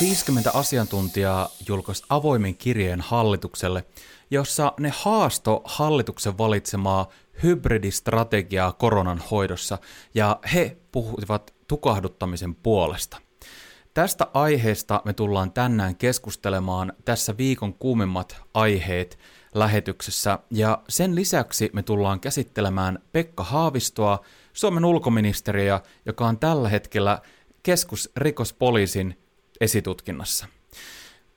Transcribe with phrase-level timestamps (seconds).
[0.00, 3.84] 50 asiantuntijaa julkaisi avoimen kirjeen hallitukselle,
[4.30, 7.08] jossa ne haasto hallituksen valitsemaa
[7.42, 9.78] hybridistrategiaa koronan hoidossa,
[10.14, 13.16] ja he puhuivat tukahduttamisen puolesta.
[13.94, 19.18] Tästä aiheesta me tullaan tänään keskustelemaan tässä viikon kuumimmat aiheet
[19.54, 24.18] lähetyksessä, ja sen lisäksi me tullaan käsittelemään Pekka Haavistoa,
[24.52, 27.18] Suomen ulkoministeriä, joka on tällä hetkellä
[27.62, 29.25] keskusrikospoliisin
[29.60, 30.46] esitutkinnassa.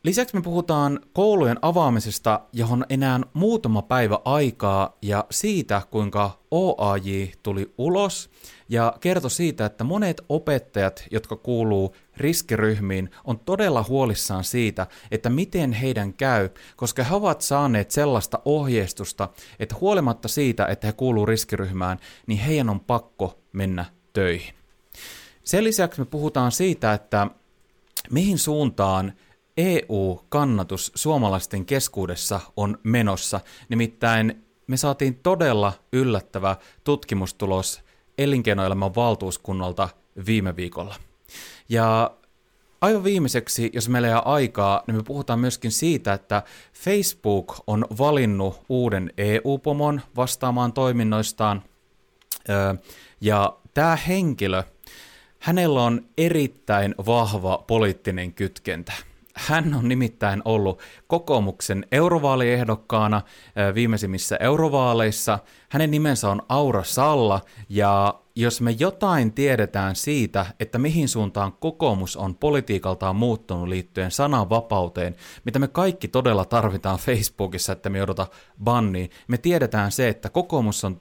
[0.04, 7.74] Lisäksi me puhutaan koulujen avaamisesta, johon enää muutama päivä aikaa, ja siitä, kuinka OAJ tuli
[7.78, 8.30] ulos,
[8.70, 15.74] ja kertoi siitä, että monet opettajat, jotka kuuluu riskiryhmiin, on todella huolissaan siitä, että miten
[15.74, 19.30] heidän käy, koska he ovat saaneet sellaista ohjeistusta,
[19.60, 24.54] että huolimatta siitä, että he kuuluu riskiryhmään, niin heidän on pakko mennä töihin.
[25.44, 27.28] Sen lisäksi me puhutaan siitä, että
[28.12, 29.14] mihin suuntaan
[29.58, 33.40] EU-kannatus suomalaisten keskuudessa on menossa.
[33.70, 37.82] Nimittäin me saatiin todella yllättävä tutkimustulos
[38.18, 39.90] elinkeinoelämän valtuuskunnalta
[40.26, 40.96] viime viikolla.
[41.70, 42.12] Ja
[42.82, 48.62] aivan viimeiseksi, jos meillä jää aikaa, niin me puhutaan myöskin siitä, että Facebook on valinnut
[48.70, 51.64] uuden EU-pomon vastaamaan toiminnoistaan.
[53.22, 54.64] Ja tämä henkilö,
[55.40, 58.94] hänellä on erittäin vahva poliittinen kytkentä.
[59.36, 63.22] Hän on nimittäin ollut kokoomuksen eurovaaliehdokkaana
[63.76, 65.40] viimeisimmissä eurovaaleissa.
[65.70, 72.18] Hänen nimensä on Aura Salla ja jos me jotain tiedetään siitä, että mihin suuntaan kokoomus
[72.18, 78.28] on politiikaltaan muuttunut liittyen sananvapauteen, mitä me kaikki todella tarvitaan Facebookissa, että me jouduta
[78.64, 81.00] banniin, me tiedetään se, että kokoomus on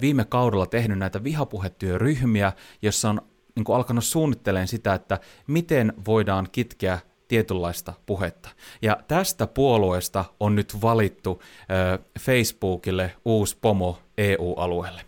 [0.00, 3.20] viime kaudella tehnyt näitä vihapuhetyöryhmiä, jossa on
[3.58, 8.48] niin kuin alkanut suunnittelemaan sitä, että miten voidaan kitkeä tietynlaista puhetta.
[8.82, 15.02] Ja tästä puolueesta on nyt valittu äh, Facebookille uusi pomo EU-alueelle.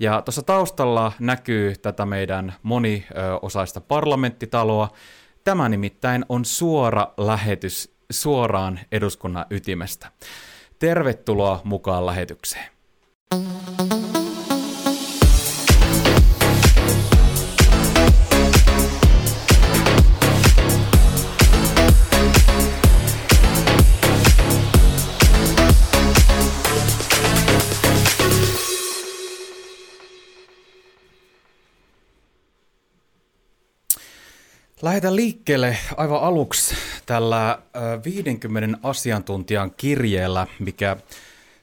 [0.00, 4.88] Ja tuossa taustalla näkyy tätä meidän moniosaista parlamenttitaloa.
[5.44, 10.12] Tämä nimittäin on suora lähetys suoraan eduskunnan ytimestä.
[10.78, 12.66] Tervetuloa mukaan lähetykseen.
[34.82, 36.74] Lähdetään liikkeelle aivan aluksi
[37.06, 37.58] tällä
[38.04, 40.96] 50 asiantuntijan kirjeellä, mikä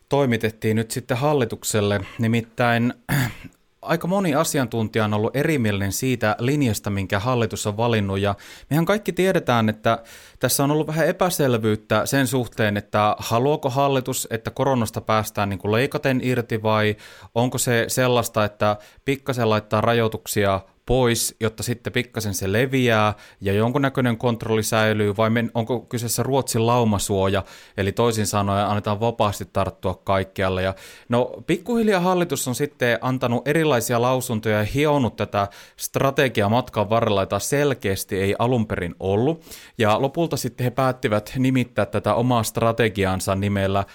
[0.09, 2.01] toimitettiin nyt sitten hallitukselle.
[2.19, 2.93] Nimittäin
[3.81, 8.35] aika moni asiantuntija on ollut erimielinen siitä linjasta, minkä hallitus on valinnut, ja
[8.69, 10.03] mehän kaikki tiedetään, että
[10.39, 15.71] tässä on ollut vähän epäselvyyttä sen suhteen, että haluaako hallitus, että koronasta päästään niin kuin
[15.71, 16.95] leikaten irti, vai
[17.35, 24.17] onko se sellaista, että pikkasen laittaa rajoituksia pois, jotta sitten pikkasen se leviää ja jonkunnäköinen
[24.17, 27.43] kontrolli säilyy, vai onko kyseessä Ruotsin laumasuoja,
[27.77, 30.63] eli toisin sanoen annetaan vapaasti tarttua kaikkialle.
[30.63, 30.73] Ja
[31.09, 35.47] no pikkuhiljaa hallitus on sitten antanut erilaisia lausuntoja ja hionut tätä
[35.77, 39.43] strategiaa matkan varrella, jota selkeästi ei alun perin ollut.
[39.77, 43.85] Ja lopulta sitten he päättivät nimittää tätä omaa strategiaansa nimellä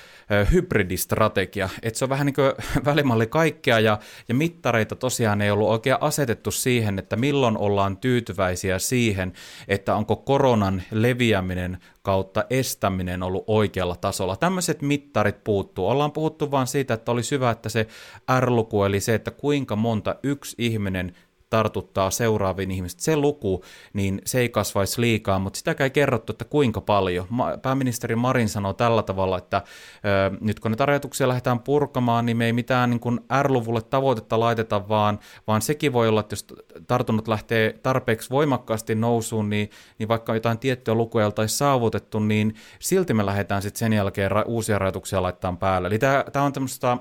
[0.53, 1.69] hybridistrategia.
[1.83, 2.53] Että se on vähän niin kuin
[2.85, 8.79] välimalli kaikkea ja, ja mittareita tosiaan ei ollut oikein asetettu siihen, että milloin ollaan tyytyväisiä
[8.79, 9.33] siihen,
[9.69, 14.37] että onko koronan leviäminen kautta estäminen ollut oikealla tasolla.
[14.37, 15.89] Tämmöiset mittarit puuttuu.
[15.89, 17.87] Ollaan puhuttu vain siitä, että olisi hyvä, että se
[18.41, 21.15] R-luku, eli se, että kuinka monta yksi ihminen
[21.51, 23.01] tartuttaa seuraaviin ihmisiin.
[23.01, 27.27] Se luku, niin se ei kasvaisi liikaa, mutta sitäkään ei kerrottu, että kuinka paljon.
[27.63, 32.47] Pääministeri Marin sanoo tällä tavalla, että ö, nyt kun ne rajoituksia lähdetään purkamaan, niin me
[32.47, 36.47] ei mitään niin kuin R-luvulle tavoitetta laiteta, vaan, vaan sekin voi olla, että jos
[36.87, 43.15] tartunnat lähtee tarpeeksi voimakkaasti nousuun, niin, niin vaikka jotain tiettyä lukuja oltaisiin saavutettu, niin silti
[43.15, 45.89] me lähdetään sitten sen jälkeen ra- uusia rajoituksia laittaa päälle.
[45.89, 46.99] Eli tämä on tämmöistä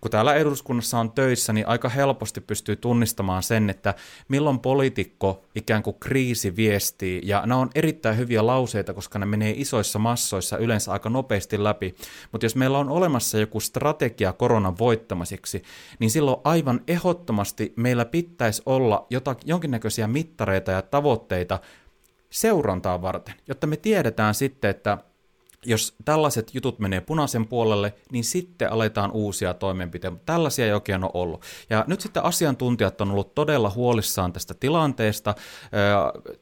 [0.00, 3.94] kun täällä eduskunnassa on töissä, niin aika helposti pystyy tunnistamaan sen, että
[4.28, 9.54] milloin poliitikko ikään kuin kriisi viestii, ja nämä on erittäin hyviä lauseita, koska ne menee
[9.56, 11.94] isoissa massoissa yleensä aika nopeasti läpi,
[12.32, 15.62] mutta jos meillä on olemassa joku strategia koronan voittamiseksi,
[15.98, 21.58] niin silloin aivan ehdottomasti meillä pitäisi olla jotakin, jonkinnäköisiä mittareita ja tavoitteita
[22.30, 24.98] seurantaa varten, jotta me tiedetään sitten, että
[25.66, 30.16] jos tällaiset jutut menee punaisen puolelle, niin sitten aletaan uusia toimenpiteitä.
[30.26, 31.42] Tällaisia ei oikein ole ollut.
[31.70, 35.34] Ja nyt sitten asiantuntijat on ollut todella huolissaan tästä tilanteesta.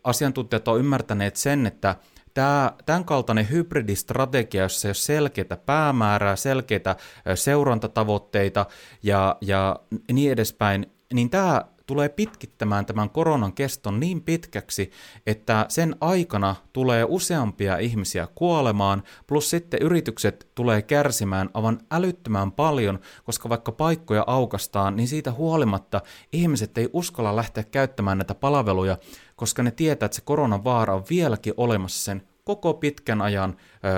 [0.05, 1.97] Asiantuntijat on ymmärtäneet sen, että
[2.35, 6.97] tämä, tämän kaltainen hybridistrategia, jossa ei ole selkeitä päämäärää, selkeitä
[7.35, 8.67] seurantatavoitteita
[9.03, 9.77] ja, ja
[10.13, 14.91] niin edespäin, niin tämä tulee pitkittämään tämän koronan keston niin pitkäksi,
[15.27, 22.99] että sen aikana tulee useampia ihmisiä kuolemaan, plus sitten yritykset tulee kärsimään aivan älyttömän paljon,
[23.25, 26.01] koska vaikka paikkoja aukastaan, niin siitä huolimatta
[26.33, 28.99] ihmiset ei uskalla lähteä käyttämään näitä palveluja,
[29.37, 33.57] koska ne tietää, että se koronan vaara on vieläkin olemassa sen koko pitkän ajan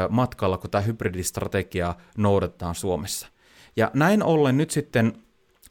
[0.08, 3.28] matkalla, kun tämä hybridistrategiaa noudatetaan Suomessa.
[3.76, 5.12] Ja näin ollen nyt sitten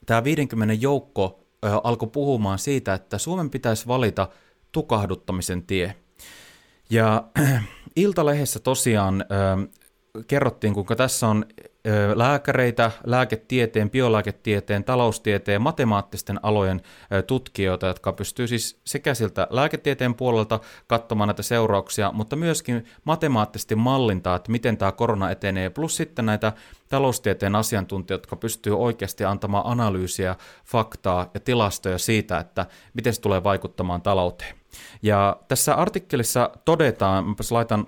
[0.05, 4.27] tämä 50 joukko alkoi puhumaan siitä, että Suomen pitäisi valita
[4.71, 5.95] tukahduttamisen tie.
[6.89, 7.23] Ja
[7.95, 9.25] Iltalehdessä tosiaan
[10.27, 11.45] kerrottiin, kuinka tässä on
[12.15, 16.81] lääkäreitä, lääketieteen, biolääketieteen, taloustieteen, matemaattisten alojen
[17.27, 24.35] tutkijoita, jotka pystyy siis sekä siltä lääketieteen puolelta katsomaan näitä seurauksia, mutta myöskin matemaattisesti mallintaa,
[24.35, 26.53] että miten tämä korona etenee, plus sitten näitä
[26.89, 30.35] taloustieteen asiantuntijoita, jotka pystyy oikeasti antamaan analyysiä,
[30.65, 34.55] faktaa ja tilastoja siitä, että miten se tulee vaikuttamaan talouteen.
[35.01, 37.87] Ja tässä artikkelissa todetaan, mä laitan,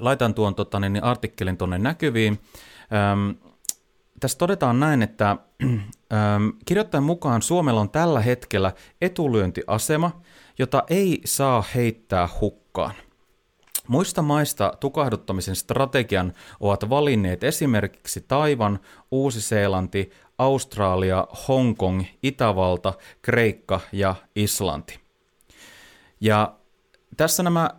[0.00, 2.40] laitan tuon tota, niin, artikkelin tuonne näkyviin,
[3.12, 3.34] Öm,
[4.20, 5.30] tässä todetaan näin, että
[5.62, 10.20] öm, kirjoittajan mukaan Suomella on tällä hetkellä etulyöntiasema,
[10.58, 12.94] jota ei saa heittää hukkaan.
[13.88, 18.78] Muista maista tukahduttamisen strategian ovat valinneet esimerkiksi Taivan,
[19.10, 22.92] Uusi-Seelanti, Australia, Hongkong, Itävalta,
[23.22, 25.00] Kreikka ja Islanti.
[26.20, 26.54] Ja
[27.16, 27.70] tässä nämä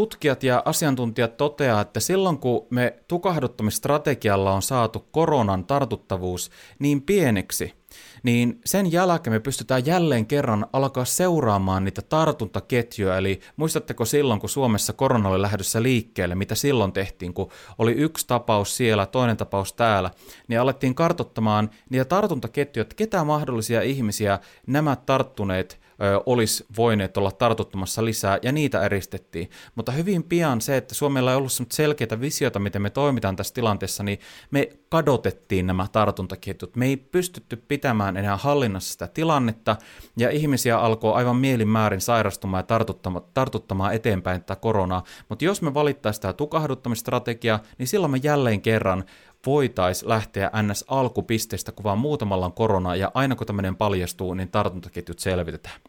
[0.00, 7.74] tutkijat ja asiantuntijat toteaa, että silloin kun me tukahduttamistrategialla on saatu koronan tartuttavuus niin pieneksi,
[8.22, 13.16] niin sen jälkeen me pystytään jälleen kerran alkaa seuraamaan niitä tartuntaketjuja.
[13.16, 18.26] Eli muistatteko silloin, kun Suomessa korona oli lähdössä liikkeelle, mitä silloin tehtiin, kun oli yksi
[18.26, 20.10] tapaus siellä, toinen tapaus täällä,
[20.48, 25.79] niin alettiin kartottamaan niitä tartuntaketjuja, että ketä mahdollisia ihmisiä nämä tarttuneet
[26.26, 29.50] olisi voineet olla tartuttamassa lisää, ja niitä eristettiin.
[29.74, 34.02] Mutta hyvin pian se, että Suomella ei ollut selkeitä visioita, miten me toimitaan tässä tilanteessa,
[34.02, 34.18] niin
[34.50, 36.76] me kadotettiin nämä tartuntaketjut.
[36.76, 39.76] Me ei pystytty pitämään enää hallinnassa sitä tilannetta,
[40.16, 45.04] ja ihmisiä alkoi aivan mielinmäärin sairastumaan ja tartuttamaan, tartuttamaan eteenpäin tätä koronaa.
[45.28, 49.04] Mutta jos me valittaisiin tämä tukahduttamistrategia, niin silloin me jälleen kerran
[49.46, 54.50] voitaisiin lähteä NS alkupisteestä, kun vaan muutamalla on korona, ja aina kun tämmöinen paljastuu, niin
[54.50, 55.80] tartuntaketjut selvitetään.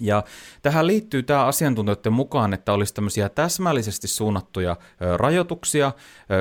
[0.00, 0.24] Ja
[0.62, 4.76] tähän liittyy tämä asiantuntijoiden mukaan, että olisi tämmöisiä täsmällisesti suunnattuja
[5.16, 5.92] rajoituksia,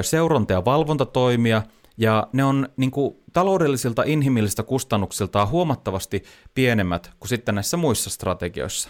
[0.01, 1.61] seuranta- ja valvontatoimia,
[1.97, 6.23] ja ne on niin kuin, taloudellisilta inhimillisiltä kustannuksiltaan huomattavasti
[6.53, 8.89] pienemmät kuin sitten näissä muissa strategioissa.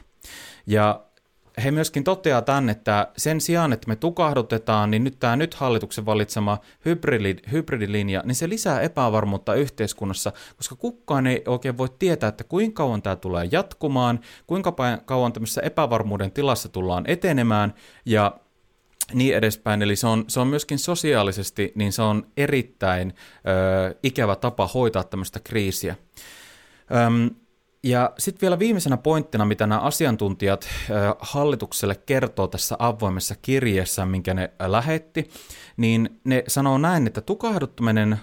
[0.67, 1.05] Ja
[1.63, 6.05] he myöskin toteaa tämän, että sen sijaan, että me tukahdutetaan, niin nyt tämä nyt hallituksen
[6.05, 12.43] valitsema hybridi, hybridilinja, niin se lisää epävarmuutta yhteiskunnassa, koska kukaan ei oikein voi tietää, että
[12.43, 14.73] kuinka kauan tämä tulee jatkumaan, kuinka
[15.05, 17.73] kauan tämmöisessä epävarmuuden tilassa tullaan etenemään,
[18.05, 18.39] ja
[19.13, 19.81] niin edespäin.
[19.81, 23.13] Eli se on, se on myöskin sosiaalisesti, niin se on erittäin
[23.89, 25.95] ö, ikävä tapa hoitaa tämmöistä kriisiä.
[27.05, 27.29] Öm,
[27.83, 30.69] ja sitten vielä viimeisenä pointtina, mitä nämä asiantuntijat
[31.19, 35.29] hallitukselle kertoo tässä avoimessa kirjeessä, minkä ne lähetti,
[35.77, 38.19] niin ne sanoo näin, että tukahduttaminen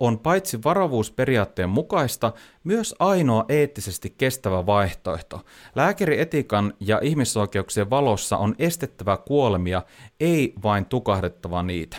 [0.00, 2.32] on paitsi varavuusperiaatteen mukaista,
[2.64, 5.40] myös ainoa eettisesti kestävä vaihtoehto.
[5.74, 9.82] Lääkärietikan ja ihmisoikeuksien valossa on estettävä kuolemia,
[10.20, 11.96] ei vain tukahdettava niitä.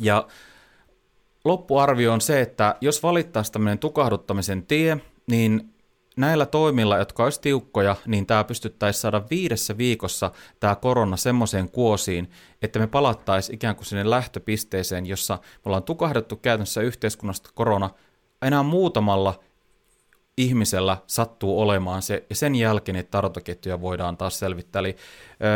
[0.00, 0.26] Ja
[1.44, 5.74] loppuarvio on se, että jos valittaisiin tämmöinen tukahduttamisen tie, niin
[6.18, 12.30] näillä toimilla, jotka olisi tiukkoja, niin tämä pystyttäisiin saada viidessä viikossa tämä korona semmoiseen kuosiin,
[12.62, 17.90] että me palattaisiin ikään kuin sinne lähtöpisteeseen, jossa me ollaan tukahdettu käytännössä yhteiskunnasta korona,
[18.42, 19.40] enää muutamalla
[20.36, 24.80] ihmisellä sattuu olemaan se, ja sen jälkeen niitä tartuntaketjuja voidaan taas selvittää.
[24.80, 24.96] Eli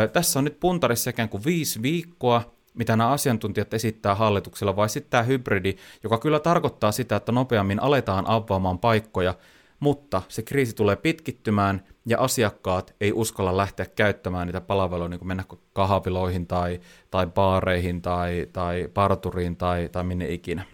[0.03, 4.89] ö, tässä on nyt puntarissa ikään kuin viisi viikkoa, mitä nämä asiantuntijat esittää hallituksella, vai
[4.89, 9.35] sitten tämä hybridi, joka kyllä tarkoittaa sitä, että nopeammin aletaan avaamaan paikkoja,
[9.83, 15.27] mutta se kriisi tulee pitkittymään ja asiakkaat ei uskalla lähteä käyttämään niitä palveluja, niin kuin
[15.27, 16.79] mennä kahviloihin tai,
[17.11, 20.65] tai baareihin tai, tai parturiin tai, tai minne ikinä.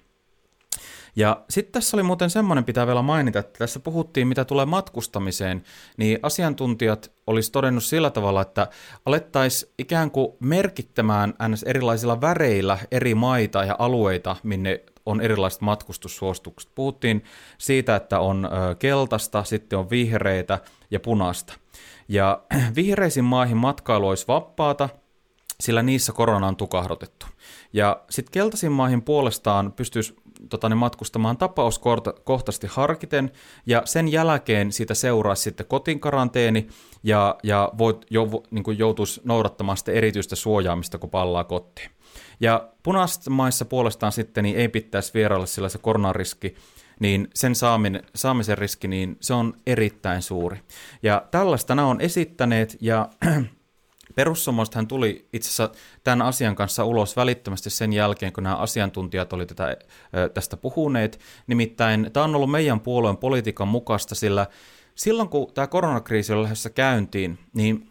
[1.15, 5.63] Ja sitten tässä oli muuten semmoinen, pitää vielä mainita, että tässä puhuttiin, mitä tulee matkustamiseen,
[5.97, 8.67] niin asiantuntijat olisi todennut sillä tavalla, että
[9.05, 11.33] alettaisiin ikään kuin merkittämään
[11.65, 16.71] erilaisilla väreillä eri maita ja alueita, minne on erilaiset matkustussuostukset.
[16.75, 17.23] Puhuttiin
[17.57, 18.49] siitä, että on
[18.79, 20.59] keltaista, sitten on vihreitä
[20.91, 21.53] ja punaista.
[22.07, 22.41] Ja
[22.75, 24.89] vihreisiin maihin matkailu olisi vapaata,
[25.59, 27.25] sillä niissä korona on tukahdotettu.
[27.73, 30.15] Ja sitten keltaisiin maihin puolestaan pystyisi
[30.49, 33.31] tota, matkustamaan tapauskohtaisesti harkiten,
[33.65, 36.67] ja sen jälkeen siitä seuraa sitten kotinkaranteeni,
[37.03, 41.91] ja, ja voit jo, niin joutuisi noudattamaan sitten erityistä suojaamista, kun pallaa kotiin.
[42.39, 46.55] Ja punaisissa maissa puolestaan sitten niin ei pitäisi vierailla, sillä se koronariski,
[46.99, 50.59] niin sen saamin, saamisen riski, niin se on erittäin suuri.
[51.03, 53.09] Ja tällaista nämä on esittäneet, ja
[54.15, 55.71] Perussuomalaisethan tuli itse asiassa
[56.03, 59.77] tämän asian kanssa ulos välittömästi sen jälkeen, kun nämä asiantuntijat oli tätä,
[60.33, 61.19] tästä puhuneet.
[61.47, 64.47] Nimittäin tämä on ollut meidän puolueen politiikan mukaista, sillä
[64.95, 67.88] silloin kun tämä koronakriisi oli lähdössä käyntiin, niin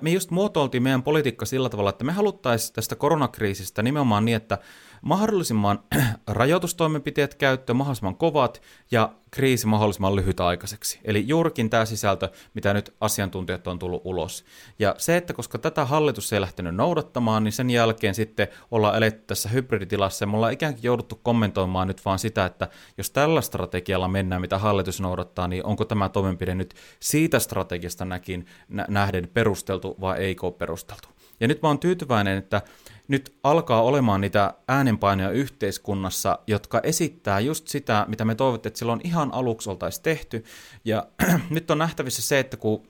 [0.00, 4.58] me just muotoiltiin meidän politiikka sillä tavalla, että me haluttaisiin tästä koronakriisistä nimenomaan niin, että
[5.02, 5.78] mahdollisimman
[6.26, 11.00] rajoitustoimenpiteet käyttö, mahdollisimman kovat ja kriisi mahdollisimman lyhytaikaiseksi.
[11.04, 14.44] Eli juurikin tämä sisältö, mitä nyt asiantuntijat on tullut ulos.
[14.78, 19.24] Ja se, että koska tätä hallitus ei lähtenyt noudattamaan, niin sen jälkeen sitten ollaan eletty
[19.26, 23.40] tässä hybriditilassa ja me ollaan ikään kuin jouduttu kommentoimaan nyt vaan sitä, että jos tällä
[23.40, 28.46] strategialla mennään, mitä hallitus noudattaa, niin onko tämä toimenpide nyt siitä strategiasta näkin
[28.88, 31.08] nähden perusteltu vai eikö ole perusteltu.
[31.40, 32.62] Ja nyt mä oon tyytyväinen, että
[33.08, 39.00] nyt alkaa olemaan niitä äänenpainoja yhteiskunnassa, jotka esittää just sitä, mitä me toivottiin, että silloin
[39.04, 40.44] ihan aluksi oltaisiin tehty.
[40.84, 41.06] Ja
[41.50, 42.88] nyt on nähtävissä se, että kun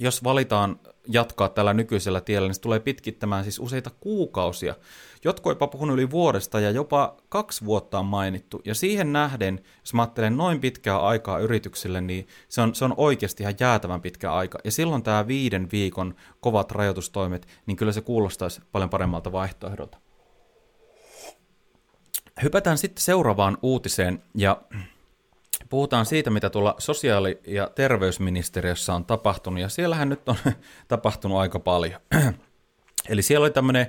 [0.00, 4.74] jos valitaan jatkaa tällä nykyisellä tiellä, niin se tulee pitkittämään siis useita kuukausia.
[5.24, 8.62] Jotkut jopa puhunut yli vuodesta ja jopa kaksi vuotta on mainittu.
[8.64, 12.94] Ja siihen nähden, jos mä ajattelen noin pitkää aikaa yrityksille, niin se on, se on
[12.96, 14.58] oikeasti ihan jäätävän pitkä aika.
[14.64, 19.98] Ja silloin tämä viiden viikon kovat rajoitustoimet, niin kyllä se kuulostaisi paljon paremmalta vaihtoehdolta.
[22.42, 24.62] Hypätään sitten seuraavaan uutiseen ja
[25.68, 30.36] puhutaan siitä, mitä tuolla sosiaali- ja terveysministeriössä on tapahtunut, ja siellähän nyt on
[30.88, 32.00] tapahtunut aika paljon.
[33.08, 33.86] Eli siellä oli tämmöinen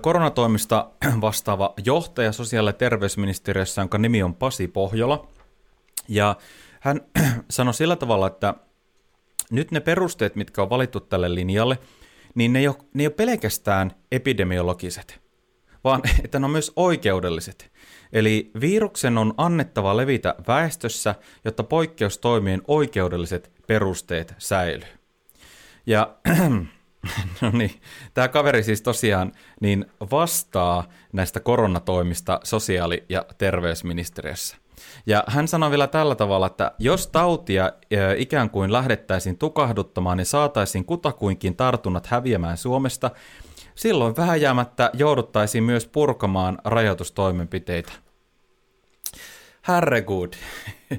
[0.00, 5.28] koronatoimista vastaava johtaja sosiaali- ja terveysministeriössä, jonka nimi on Pasi Pohjola,
[6.08, 6.36] ja
[6.80, 7.00] hän
[7.50, 8.54] sanoi sillä tavalla, että
[9.50, 11.78] nyt ne perusteet, mitkä on valittu tälle linjalle,
[12.34, 15.20] niin ne ei ole, ne ei ole pelkästään epidemiologiset,
[15.84, 17.72] vaan että ne on myös oikeudelliset.
[18.12, 24.88] Eli viruksen on annettava levitä väestössä, jotta poikkeustoimien oikeudelliset perusteet säilyy.
[25.86, 26.16] Ja
[27.40, 27.80] no niin,
[28.14, 34.56] tämä kaveri siis tosiaan niin vastaa näistä koronatoimista sosiaali- ja terveysministeriössä.
[35.06, 37.72] Ja hän sanoi vielä tällä tavalla, että jos tautia
[38.16, 43.10] ikään kuin lähdettäisiin tukahduttamaan, niin saataisiin kutakuinkin tartunnat häviämään Suomesta,
[43.74, 47.92] silloin vähäjäämättä jouduttaisiin myös purkamaan rajoitustoimenpiteitä.
[49.68, 50.32] Herregud.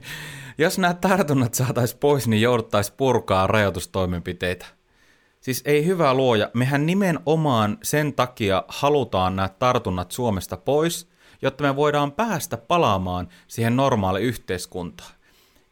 [0.57, 4.65] Jos nämä tartunnat saataisiin pois, niin jouduttaisiin purkaa rajoitustoimenpiteitä.
[5.39, 11.09] Siis ei hyvä luoja, mehän nimenomaan sen takia halutaan nämä tartunnat Suomesta pois,
[11.41, 15.19] jotta me voidaan päästä palaamaan siihen normaali yhteiskuntaan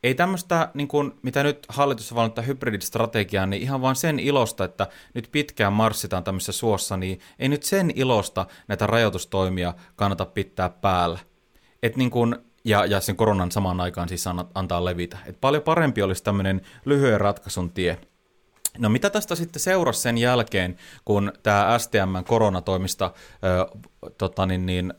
[0.04, 4.88] ei tämmöistä, niin kuin, mitä nyt hallitus on hybridistrategiaa, niin ihan vaan sen ilosta, että
[5.14, 11.20] nyt pitkään marssitaan tämmöisessä suossa, niin ei nyt sen ilosta näitä rajoitustoimia kannata pitää päällä.
[11.84, 15.18] Et niin kuin, ja, ja sen koronan samaan aikaan siis antaa levitä.
[15.26, 17.98] Et paljon parempi olisi tämmöinen lyhyen ratkaisun tie.
[18.79, 23.12] No mitä tästä sitten seurasi sen jälkeen, kun tämä STM koronatoimista
[23.43, 23.77] ö,
[24.17, 24.93] tota niin, niin,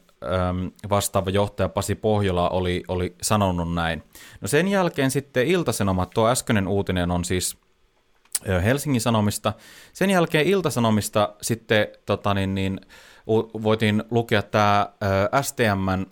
[0.91, 4.03] vastaava johtaja Pasi Pohjola oli, oli sanonut näin.
[4.41, 7.57] No sen jälkeen sitten Iltasanomat, tuo äskeinen uutinen on siis
[8.65, 9.53] Helsingin Sanomista.
[9.93, 12.81] Sen jälkeen Iltasanomista sitten tota niin, niin,
[13.63, 14.93] voitiin lukea tämä
[15.43, 16.07] STMn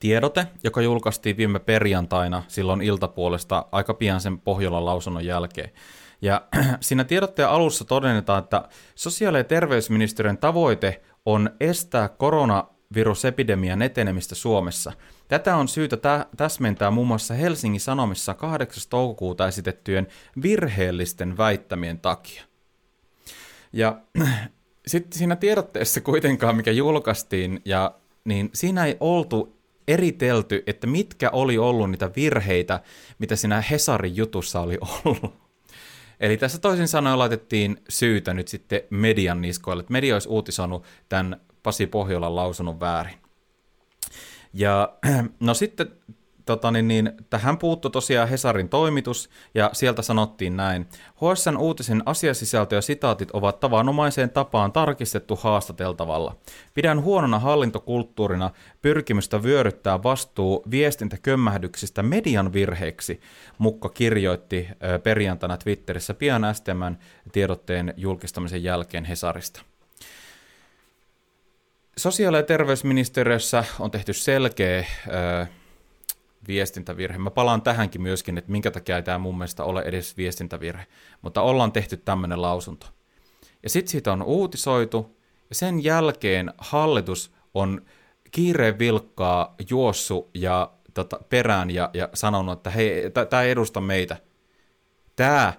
[0.00, 5.70] tiedote, joka julkaistiin viime perjantaina silloin iltapuolesta aika pian sen Pohjolan lausunnon jälkeen.
[6.24, 6.42] Ja
[6.80, 12.64] siinä tiedotteen alussa todennetaan, että sosiaali- ja terveysministeriön tavoite on estää korona
[12.94, 14.92] virusepidemian etenemistä Suomessa.
[15.28, 18.82] Tätä on syytä tä- täsmentää muun muassa Helsingin Sanomissa 8.
[18.90, 20.06] toukokuuta esitettyjen
[20.42, 22.42] virheellisten väittämien takia.
[23.72, 24.00] Ja
[24.86, 29.56] sitten siinä tiedotteessa kuitenkaan, mikä julkaistiin, ja, niin siinä ei oltu
[29.88, 32.80] eritelty, että mitkä oli ollut niitä virheitä,
[33.18, 35.43] mitä siinä Hesarin jutussa oli ollut.
[36.24, 41.40] Eli tässä toisin sanoen laitettiin syytä nyt sitten median niskoille, että media olisi uutisoinut tämän
[41.62, 43.14] Pasi Pohjolan lausunut väärin.
[44.54, 44.96] Ja
[45.40, 45.86] no sitten
[46.46, 50.86] tota niin, niin, tähän puuttu tosiaan Hesarin toimitus, ja sieltä sanottiin näin.
[51.16, 56.36] HSN uutisen asiasisältö ja sitaatit ovat tavanomaiseen tapaan tarkistettu haastateltavalla.
[56.74, 58.50] Pidän huonona hallintokulttuurina
[58.82, 63.20] pyrkimystä vyöryttää vastuu viestintäkömmähdyksistä median virheeksi,
[63.58, 64.68] Mukka kirjoitti
[65.02, 66.96] perjantaina Twitterissä pian STMn
[67.32, 69.62] tiedotteen julkistamisen jälkeen Hesarista.
[71.96, 74.84] Sosiaali- ja terveysministeriössä on tehty selkeä
[76.48, 77.18] viestintävirhe.
[77.18, 80.86] Mä palaan tähänkin myöskin, että minkä takia ei tämä mun mielestä ole edes viestintävirhe,
[81.22, 82.86] mutta ollaan tehty tämmöinen lausunto.
[83.62, 85.16] Ja sitten siitä on uutisoitu,
[85.48, 87.82] ja sen jälkeen hallitus on
[88.30, 94.16] kiireen vilkkaa juossu ja tota, perään ja, ja sanonut, että hei, tämä ei edusta meitä.
[95.16, 95.52] Tämä,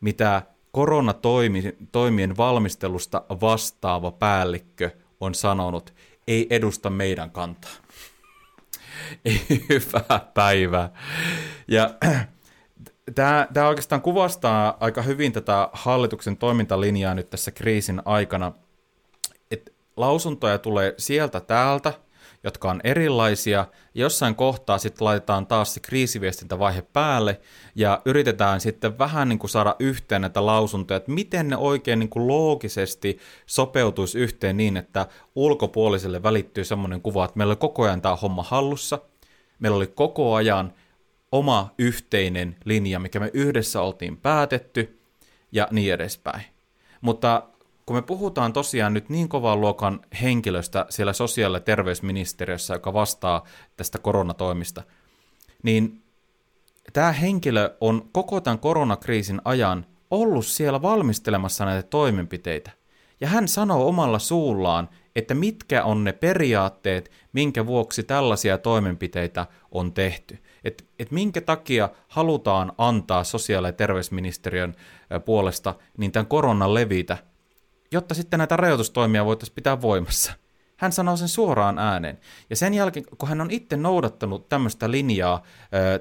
[0.00, 5.94] mitä koronatoimien valmistelusta vastaava päällikkö on sanonut,
[6.28, 7.70] ei edusta meidän kantaa.
[9.68, 10.90] Hyvää päivää.
[11.68, 11.94] Ja
[13.14, 18.52] tämä, tämä oikeastaan kuvastaa aika hyvin tätä hallituksen toimintalinjaa nyt tässä kriisin aikana.
[19.50, 21.92] että lausuntoja tulee sieltä täältä,
[22.44, 23.66] jotka on erilaisia.
[23.94, 27.40] Jossain kohtaa sitten laitetaan taas se kriisiviestintävaihe päälle
[27.74, 32.10] ja yritetään sitten vähän niin kuin saada yhteen näitä lausuntoja, että miten ne oikein niin
[32.10, 38.02] kuin loogisesti sopeutuisi yhteen niin, että ulkopuoliselle välittyy semmoinen kuva, että meillä oli koko ajan
[38.02, 38.98] tämä homma hallussa,
[39.58, 40.72] meillä oli koko ajan
[41.32, 45.00] oma yhteinen linja, mikä me yhdessä oltiin päätetty
[45.52, 46.42] ja niin edespäin.
[47.00, 47.42] Mutta
[47.86, 53.44] kun me puhutaan tosiaan nyt niin kovan luokan henkilöstä siellä sosiaali- ja terveysministeriössä, joka vastaa
[53.76, 54.82] tästä koronatoimista,
[55.62, 56.02] niin
[56.92, 62.70] tämä henkilö on koko tämän koronakriisin ajan ollut siellä valmistelemassa näitä toimenpiteitä.
[63.20, 69.92] Ja hän sanoo omalla suullaan, että mitkä on ne periaatteet, minkä vuoksi tällaisia toimenpiteitä on
[69.92, 70.38] tehty.
[70.64, 74.74] Että et minkä takia halutaan antaa sosiaali- ja terveysministeriön
[75.24, 77.18] puolesta niin tämän koronan levitä–
[77.92, 80.32] jotta sitten näitä rajoitustoimia voitaisiin pitää voimassa.
[80.76, 82.18] Hän sanoo sen suoraan ääneen.
[82.50, 85.42] Ja sen jälkeen, kun hän on itse noudattanut tämmöistä linjaa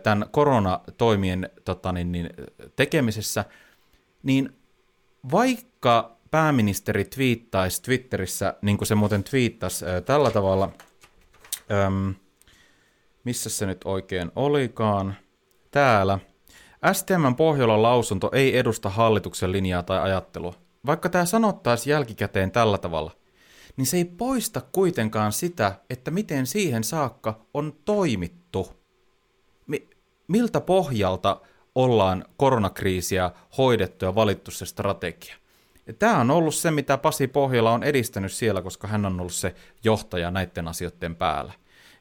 [0.04, 2.30] tämän koronatoimien tota, niin, niin,
[2.76, 3.46] tekemisessä,
[4.24, 4.56] niin
[5.32, 10.70] vaikka pääministeri twiittaisi Twitterissä, niin kuin se muuten twiittasi tällä tavalla,
[11.72, 12.16] äm,
[13.24, 15.16] missä se nyt oikein olikaan,
[15.72, 16.20] täällä,
[16.94, 23.12] STMn Pohjolan lausunto ei edusta hallituksen linjaa tai ajattelua vaikka tämä sanottaisi jälkikäteen tällä tavalla,
[23.78, 28.68] niin se ei poista kuitenkaan sitä, että miten siihen saakka on toimittu.
[29.68, 29.90] Mi-
[30.28, 31.42] miltä pohjalta
[31.76, 35.36] ollaan koronakriisiä hoidettu ja valittu se strategia.
[35.88, 39.34] Ja tämä on ollut se, mitä Pasi Pohjola on edistänyt siellä, koska hän on ollut
[39.34, 41.54] se johtaja näiden asioiden päällä.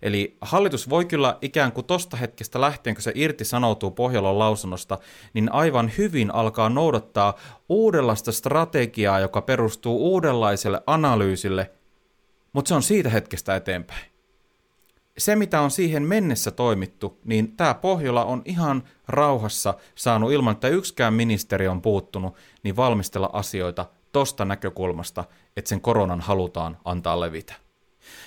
[0.02, 4.98] Eli hallitus voi kyllä ikään kuin tosta hetkestä lähtien, kun se irti sanoutuu Pohjolan lausunnosta,
[5.34, 7.34] niin aivan hyvin alkaa noudattaa
[7.68, 11.70] uudenlaista strategiaa, joka perustuu uudenlaiselle analyysille,
[12.52, 14.12] mutta se on siitä hetkestä eteenpäin.
[15.18, 20.68] Se, mitä on siihen mennessä toimittu, niin tämä Pohjola on ihan rauhassa saanut ilman, että
[20.68, 25.24] yksikään ministeri on puuttunut, niin valmistella asioita tosta näkökulmasta,
[25.56, 27.54] että sen koronan halutaan antaa levitä.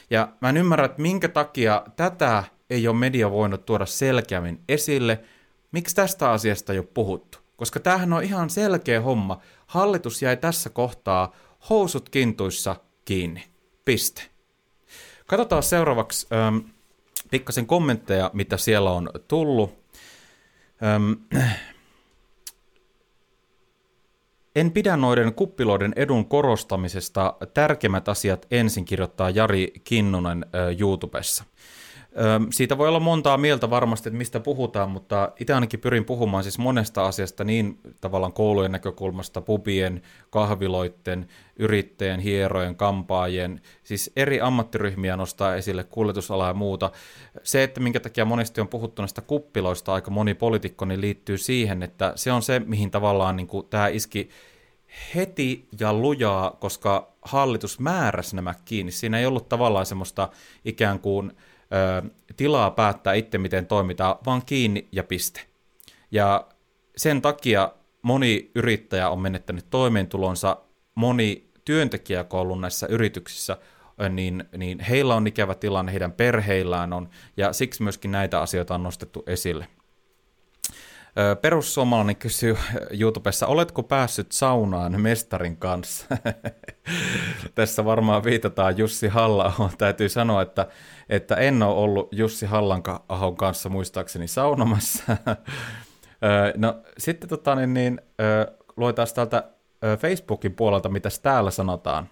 [0.10, 5.20] Ja mä en ymmärrä, että minkä takia tätä ei ole media voinut tuoda selkeämmin esille.
[5.72, 7.38] Miksi tästä asiasta ei ole puhuttu?
[7.56, 9.42] Koska tämähän on ihan selkeä homma.
[9.68, 11.36] Hallitus jäi tässä kohtaa
[11.70, 13.44] housut kintuissa kiinni.
[13.86, 14.22] Piste.
[15.28, 16.58] Katsotaan seuraavaksi ähm,
[17.32, 19.74] pikkasen kommentteja, mitä siellä on tullut.
[20.84, 21.12] Ähm,
[24.56, 27.34] en pidä noiden kuppiloiden edun korostamisesta.
[27.54, 30.46] Tärkeimmät asiat ensin kirjoittaa Jari Kinnunen
[30.80, 31.44] YouTubessa.
[32.52, 36.58] Siitä voi olla montaa mieltä varmasti, että mistä puhutaan, mutta itse ainakin pyrin puhumaan siis
[36.58, 41.28] monesta asiasta niin tavallaan koulujen näkökulmasta, pubien, kahviloiden,
[41.60, 46.92] yrittäjien, hierojen, kampaajien, siis eri ammattiryhmiä nostaa esille, kuljetusalaa ja muuta.
[47.44, 51.84] Se, että minkä takia monesti on puhuttu näistä kuppiloista aika moni poliitikko, niin liittyy siihen,
[51.84, 54.30] että se on se, mihin tavallaan niin kuin tämä iski
[55.16, 58.92] heti ja lujaa, koska hallitus määräsi nämä kiinni.
[58.92, 60.30] Siinä ei ollut tavallaan semmoista
[60.66, 61.32] ikään kuin
[61.74, 65.42] ö, tilaa päättää itse, miten toimitaan, vaan kiinni ja piste.
[66.12, 66.48] Ja
[66.98, 70.58] sen takia moni yrittäjä on menettänyt toimeentulonsa,
[70.96, 73.58] moni työntekijä, joka on ollut näissä yrityksissä,
[74.10, 78.84] niin, niin heillä on ikävä tilanne, heidän perheillään on, ja siksi myöskin näitä asioita on
[78.84, 79.68] nostettu esille.
[81.42, 82.58] Perussuomalainen kysyy
[83.00, 86.06] YouTubessa, oletko päässyt saunaan mestarin kanssa?
[87.56, 90.68] Tässä varmaan viitataan Jussi halla Täytyy sanoa, että,
[91.10, 95.04] että en ole ollut Jussi Hallanahon kanssa muistaakseni saunomassa.
[96.58, 98.02] no sitten tota, niin, niin,
[98.78, 99.44] luetaan täältä
[100.00, 102.10] Facebookin puolelta, mitä täällä sanotaan.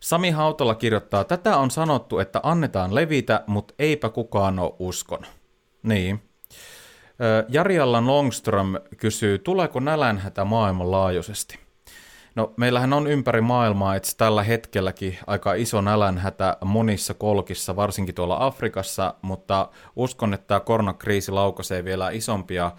[0.00, 5.20] Sami Hautala kirjoittaa, tätä on sanottu, että annetaan levitä, mutta eipä kukaan ole uskon.
[5.82, 6.27] Niin.
[7.48, 11.58] Jari Allan Longström kysyy, tuleeko nälänhätä maailmanlaajuisesti?
[12.34, 18.36] No, meillähän on ympäri maailmaa että tällä hetkelläkin aika iso nälänhätä monissa kolkissa, varsinkin tuolla
[18.40, 22.72] Afrikassa, mutta uskon, että tämä koronakriisi laukaisee vielä isompia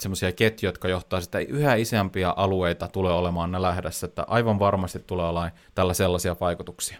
[0.00, 5.26] semmoisia ketjuja, jotka johtaa sitä yhä isämpiä alueita tulee olemaan nälähdässä, että aivan varmasti tulee
[5.26, 6.98] olla tällä sellaisia vaikutuksia.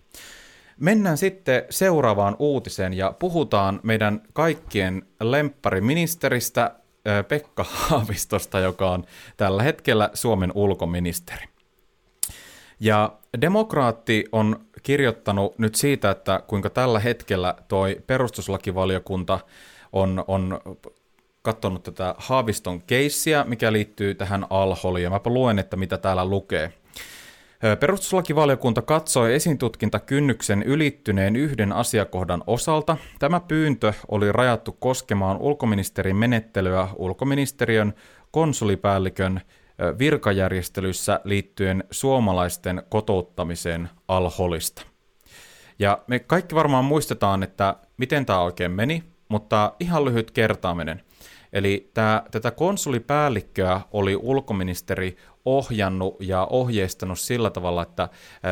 [0.80, 6.74] Mennään sitten seuraavaan uutiseen ja puhutaan meidän kaikkien lemppariministeristä
[7.28, 9.04] Pekka Haavistosta, joka on
[9.36, 11.46] tällä hetkellä Suomen ulkoministeri.
[12.80, 19.40] Ja demokraatti on kirjoittanut nyt siitä, että kuinka tällä hetkellä toi perustuslakivaliokunta
[19.92, 20.60] on, on
[21.42, 26.72] katsonut tätä Haaviston keissiä, mikä liittyy tähän alholiin, ja mäpä luen, että mitä täällä lukee.
[27.80, 32.96] Perustuslakivaliokunta katsoi esintutkintakynnyksen ylittyneen yhden asiakohdan osalta.
[33.18, 37.94] Tämä pyyntö oli rajattu koskemaan ulkoministerin menettelyä ulkoministeriön
[38.30, 39.40] konsulipäällikön
[39.98, 44.82] virkajärjestelyissä liittyen suomalaisten kotouttamiseen alholista.
[45.78, 51.02] Ja me kaikki varmaan muistetaan, että miten tämä oikein meni, mutta ihan lyhyt kertaaminen–
[51.54, 58.08] Eli tämä, tätä konsulipäällikköä oli ulkoministeri ohjannut ja ohjeistanut sillä tavalla, että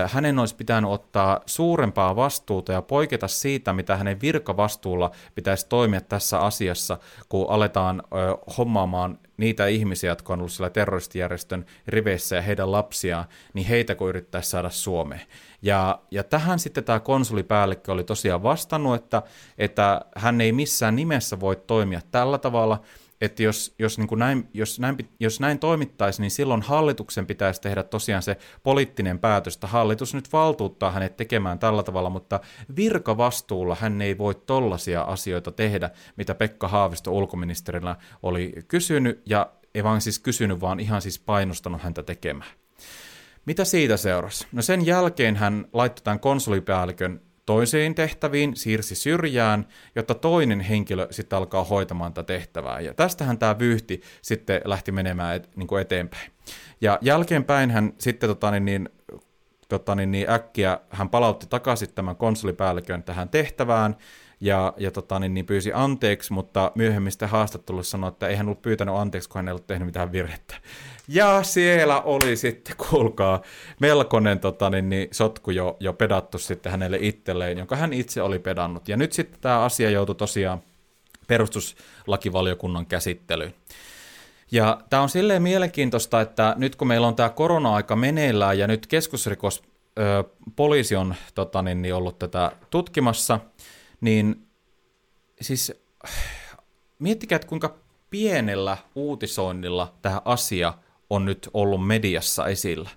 [0.06, 6.38] hänen olisi pitänyt ottaa suurempaa vastuuta ja poiketa siitä, mitä hänen virkavastuulla pitäisi toimia tässä
[6.38, 8.02] asiassa, kun aletaan
[8.58, 13.24] hommaamaan niitä ihmisiä, jotka on ollut siellä terroristijärjestön riveissä ja heidän lapsiaan,
[13.54, 15.22] niin heitä kun yrittäisi saada Suomeen.
[15.62, 19.22] Ja, ja tähän sitten tämä konsulipäällikkö oli tosiaan vastannut, että,
[19.58, 22.80] että hän ei missään nimessä voi toimia tällä tavalla,
[23.22, 27.60] että jos, jos, niin kuin näin, jos, näin, jos näin toimittaisi, niin silloin hallituksen pitäisi
[27.60, 32.40] tehdä tosiaan se poliittinen päätös, että hallitus nyt valtuuttaa hänet tekemään tällä tavalla, mutta
[32.76, 39.84] virkavastuulla hän ei voi tollaisia asioita tehdä, mitä Pekka Haavisto ulkoministerillä oli kysynyt, ja ei
[39.84, 42.50] vaan siis kysynyt, vaan ihan siis painostanut häntä tekemään.
[43.46, 44.46] Mitä siitä seurasi?
[44.52, 51.36] No sen jälkeen hän laittoi tämän konsulipäällikön toiseen tehtäviin, siirsi syrjään, jotta toinen henkilö sitten
[51.36, 52.80] alkaa hoitamaan tätä tehtävää.
[52.80, 56.30] Ja tästähän tämä vyyhti sitten lähti menemään et, niin kuin eteenpäin.
[56.80, 58.88] Ja jälkeenpäin hän sitten tota, niin, niin,
[59.68, 63.96] tota, niin, niin äkkiä hän palautti takaisin tämän konsulipäällikön tähän tehtävään,
[64.42, 68.46] ja, ja tota, niin, niin pyysi anteeksi, mutta myöhemmin sitten haastattelussa sanoi, että ei hän
[68.46, 70.54] ollut pyytänyt anteeksi, kun hän ei ollut tehnyt mitään virhettä.
[71.08, 73.42] Ja siellä oli sitten, kuulkaa,
[73.80, 78.38] melkoinen tota, niin, niin, sotku jo, jo pedattu sitten hänelle itselleen, jonka hän itse oli
[78.38, 78.88] pedannut.
[78.88, 80.62] Ja nyt sitten tämä asia joutui tosiaan
[81.26, 83.54] perustuslakivaliokunnan käsittelyyn.
[84.52, 88.86] Ja tämä on silleen mielenkiintoista, että nyt kun meillä on tämä korona-aika meneillään ja nyt
[88.86, 89.62] keskusrikos
[90.56, 93.40] poliisi on tota, niin, niin ollut tätä tutkimassa,
[94.00, 94.46] niin
[95.40, 95.72] siis
[96.98, 97.74] miettikää, että kuinka
[98.10, 100.74] pienellä uutisoinnilla tämä asia
[101.12, 102.90] on nyt ollut mediassa esillä.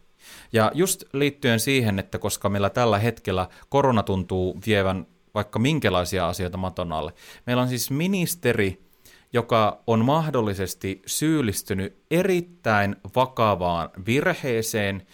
[0.54, 6.58] Ja just liittyen siihen, että koska meillä tällä hetkellä korona tuntuu vievän vaikka minkälaisia asioita
[6.58, 7.14] maton alle.
[7.46, 8.86] Meillä on siis ministeri,
[9.34, 15.08] joka on mahdollisesti syyllistynyt erittäin vakavaan virheeseen,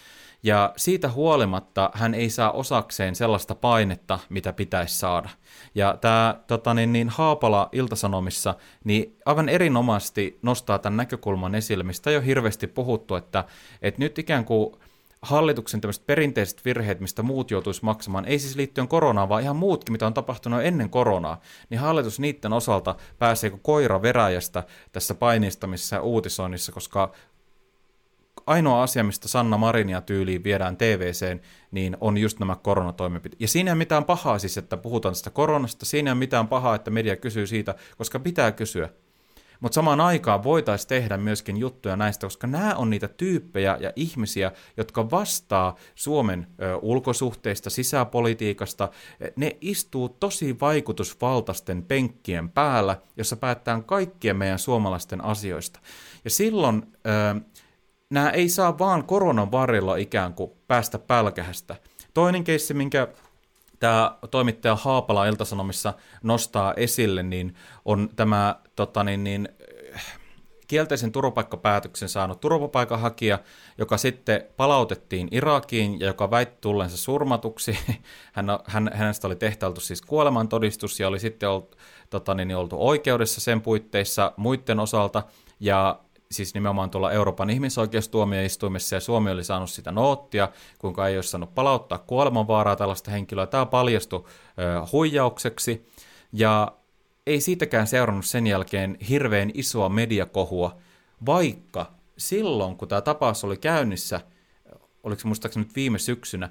[0.44, 5.30] ja siitä huolimatta hän ei saa osakseen sellaista painetta, mitä pitäisi saada.
[5.76, 12.10] Ja tämä tota, niin, niin Haapala Iltasanomissa niin aivan erinomaisesti nostaa tämän näkökulman esille, mistä
[12.10, 13.46] on jo hirveästi puhuttu, että,
[13.82, 14.76] että nyt ikään kuin
[15.22, 19.92] hallituksen tämmöiset perinteiset virheet, mistä muut joutuisi maksamaan, ei siis liittyen koronaan, vaan ihan muutkin,
[19.92, 26.02] mitä on tapahtunut ennen koronaa, niin hallitus niiden osalta pääsee koira veräjästä tässä painistamisessa ja
[26.02, 27.12] uutisoinnissa, koska
[28.48, 33.42] ainoa asia, mistä Sanna Marinia tyyliin viedään TVCen, niin on just nämä koronatoimenpiteet.
[33.42, 36.48] Ja siinä ei ole mitään pahaa siis, että puhutaan tästä koronasta, siinä ei ole mitään
[36.48, 38.90] pahaa, että media kysyy siitä, koska pitää kysyä.
[39.60, 44.52] Mutta samaan aikaan voitaisiin tehdä myöskin juttuja näistä, koska nämä on niitä tyyppejä ja ihmisiä,
[44.78, 46.48] jotka vastaa Suomen
[46.82, 48.90] ulkosuhteista, sisäpolitiikasta.
[49.36, 55.80] Ne istuu tosi vaikutusvaltaisten penkkien päällä, jossa päättää kaikkien meidän suomalaisten asioista.
[56.24, 56.84] Ja silloin
[58.12, 61.76] nämä ei saa vaan koronan varrella ikään kuin päästä pälkähästä.
[62.14, 63.08] Toinen keissi, minkä
[63.80, 65.94] tämä toimittaja Haapala Iltasanomissa
[66.24, 69.50] nostaa esille, niin on tämä tota niin, niin,
[70.68, 73.40] kielteisen turvapaikkapäätöksen saanut turvapaikanhakija,
[73.78, 77.78] joka sitten palautettiin Irakiin ja joka väitti tullensa surmatuksi.
[78.34, 81.78] Hän, hän, hänestä oli tehtailtu siis kuolemantodistus ja oli sitten ollut,
[82.10, 85.24] tota, niin, oltu oikeudessa sen puitteissa muiden osalta.
[85.60, 86.00] Ja
[86.32, 91.56] siis nimenomaan tuolla Euroopan ihmisoikeustuomioistuimessa, ja Suomi oli saanut sitä noottia, kuinka ei olisi saanut
[91.56, 93.48] palauttaa kuolemanvaaraa tällaista henkilöä.
[93.48, 95.88] Tämä paljastui ö, huijaukseksi,
[96.34, 96.72] ja
[97.28, 100.78] ei siitäkään seurannut sen jälkeen hirveän isoa mediakohua,
[101.26, 104.22] vaikka silloin, kun tämä tapaus oli käynnissä,
[105.04, 106.50] oliko se muistaakseni nyt viime syksynä,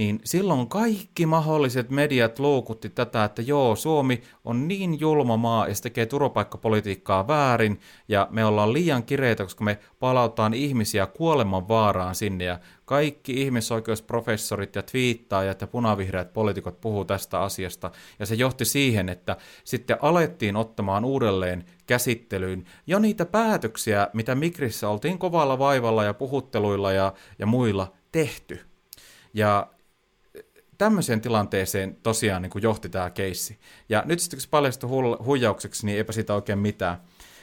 [0.00, 5.74] niin silloin kaikki mahdolliset mediat loukutti tätä, että joo, Suomi on niin julma maa ja
[5.74, 12.14] se tekee turvapaikkapolitiikkaa väärin ja me ollaan liian kireitä, koska me palautaan ihmisiä kuoleman vaaraan
[12.14, 18.64] sinne ja kaikki ihmisoikeusprofessorit ja twiittaajat ja punavihreät poliitikot puhuu tästä asiasta ja se johti
[18.64, 26.04] siihen, että sitten alettiin ottamaan uudelleen käsittelyyn jo niitä päätöksiä, mitä Migrissä oltiin kovalla vaivalla
[26.04, 28.60] ja puhutteluilla ja, ja muilla tehty.
[29.34, 29.66] Ja
[30.80, 33.58] tämmöiseen tilanteeseen tosiaan niin kuin johti tämä keissi.
[33.88, 37.00] Ja nyt sitten kun se paljastui hu- huijaukseksi, niin eipä siitä oikein mitään.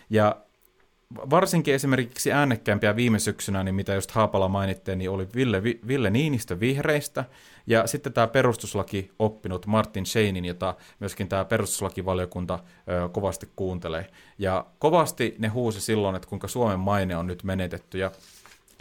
[0.10, 0.36] Ja
[1.16, 6.60] varsinkin esimerkiksi äänekkäämpiä viime syksynä, niin mitä just Haapala mainittiin, niin oli Ville, Ville Niinistö
[6.60, 7.26] vihreistä,
[7.68, 14.10] ja sitten tämä perustuslaki oppinut Martin Scheinin, jota myöskin tämä perustuslakivaliokunta ö, kovasti kuuntelee.
[14.38, 18.12] Ja kovasti ne huusi silloin, että kuinka Suomen maine on nyt menetetty, ja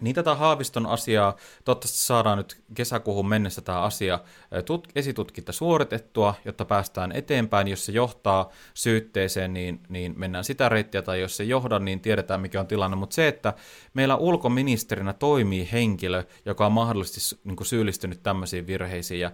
[0.00, 4.18] niin tätä Haaviston asiaa, toivottavasti saadaan nyt kesäkuuhun mennessä tämä asia
[4.64, 7.68] tut- esitutkinta suoritettua, jotta päästään eteenpäin.
[7.68, 12.40] Jos se johtaa syytteeseen, niin, niin mennään sitä reittiä, tai jos se johda, niin tiedetään
[12.40, 12.96] mikä on tilanne.
[12.96, 13.54] Mutta se, että
[13.94, 19.30] meillä ulkoministerinä toimii henkilö, joka on mahdollisesti niin kuin syyllistynyt tämmöisiin virheisiin, ja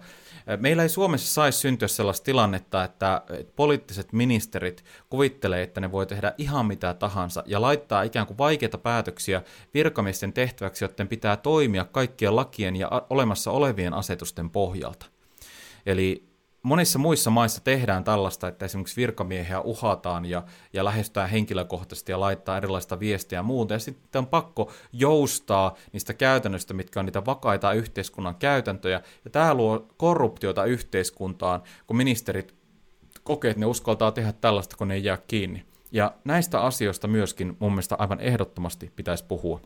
[0.57, 3.21] meillä ei Suomessa saisi syntyä sellaista tilannetta, että
[3.55, 8.77] poliittiset ministerit kuvittelee, että ne voi tehdä ihan mitä tahansa, ja laittaa ikään kuin vaikeita
[8.77, 9.41] päätöksiä
[9.73, 15.05] virkamiesten tehtäviin, tehtäväksi, joten pitää toimia kaikkien lakien ja olemassa olevien asetusten pohjalta.
[15.85, 16.23] Eli
[16.63, 22.57] monissa muissa maissa tehdään tällaista, että esimerkiksi virkamiehiä uhataan ja, ja lähestytään henkilökohtaisesti ja laittaa
[22.57, 23.73] erilaista viestiä ja muuta.
[23.73, 29.01] Ja sitten on pakko joustaa niistä käytännöistä, mitkä on niitä vakaita yhteiskunnan käytäntöjä.
[29.25, 32.55] Ja tämä luo korruptiota yhteiskuntaan, kun ministerit
[33.23, 35.65] kokee, että ne uskaltaa tehdä tällaista, kun ne ei jää kiinni.
[35.91, 39.59] Ja näistä asioista myöskin mun mielestä aivan ehdottomasti pitäisi puhua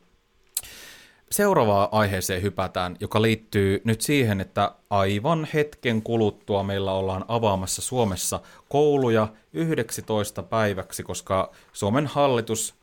[1.31, 8.39] seuraavaan aiheeseen hypätään, joka liittyy nyt siihen, että aivan hetken kuluttua meillä ollaan avaamassa Suomessa
[8.69, 12.75] kouluja 11 päiväksi, koska Suomen hallitus,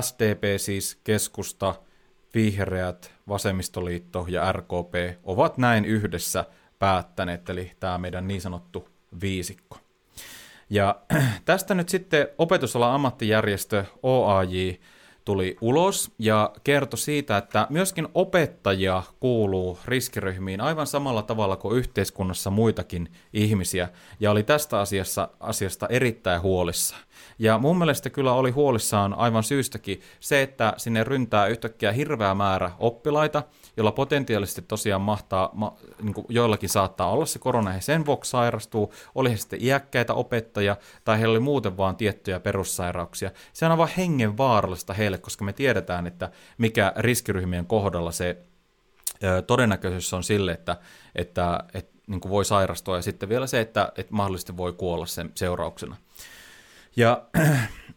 [0.00, 1.74] SDP siis, keskusta,
[2.34, 6.44] vihreät, vasemmistoliitto ja RKP ovat näin yhdessä
[6.78, 8.88] päättäneet, eli tämä meidän niin sanottu
[9.20, 9.78] viisikko.
[10.70, 11.00] Ja
[11.44, 14.72] tästä nyt sitten opetusalan ammattijärjestö OAJ
[15.30, 22.50] tuli ulos ja kertoi siitä, että myöskin opettajia kuuluu riskiryhmiin aivan samalla tavalla kuin yhteiskunnassa
[22.50, 23.88] muitakin ihmisiä,
[24.20, 26.96] ja oli tästä asiassa, asiasta erittäin huolissa.
[27.38, 32.70] Ja mun mielestä kyllä oli huolissaan aivan syystäkin se, että sinne ryntää yhtäkkiä hirveä määrä
[32.78, 33.42] oppilaita,
[33.76, 38.30] jolla potentiaalisesti tosiaan mahtaa, ma, niin kuin joillakin saattaa olla se korona, he sen vuoksi
[38.30, 43.30] sairastuu, oli he sitten iäkkäitä opettajia, tai heillä oli muuten vaan tiettyjä perussairauksia.
[43.52, 48.36] Se on aivan hengen vaarallista heille, koska me tiedetään, että mikä riskiryhmien kohdalla se
[49.24, 50.76] ö, todennäköisyys on sille, että,
[51.14, 55.06] että, että niin kuin voi sairastua, ja sitten vielä se, että, että mahdollisesti voi kuolla
[55.06, 55.96] sen seurauksena.
[56.96, 57.22] Ja